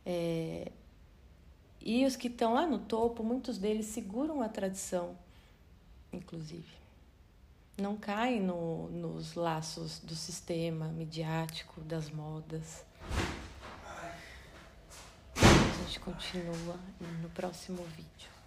É, 0.06 0.72
e 1.82 2.06
os 2.06 2.16
que 2.16 2.28
estão 2.28 2.54
lá 2.54 2.66
no 2.66 2.80
topo, 2.80 3.24
muitos 3.24 3.58
deles 3.58 3.88
seguram 3.88 4.42
a 4.42 4.50
tradição, 4.50 5.18
inclusive. 6.12 6.80
Não 7.78 7.96
caem 7.96 8.42
no, 8.42 8.90
nos 8.90 9.36
laços 9.36 10.00
do 10.00 10.14
sistema 10.14 10.88
midiático, 10.90 11.80
das 11.82 12.10
modas. 12.10 12.84
A 15.36 15.84
gente 15.86 16.00
continua 16.02 16.78
no 17.22 17.30
próximo 17.30 17.82
vídeo. 17.96 18.39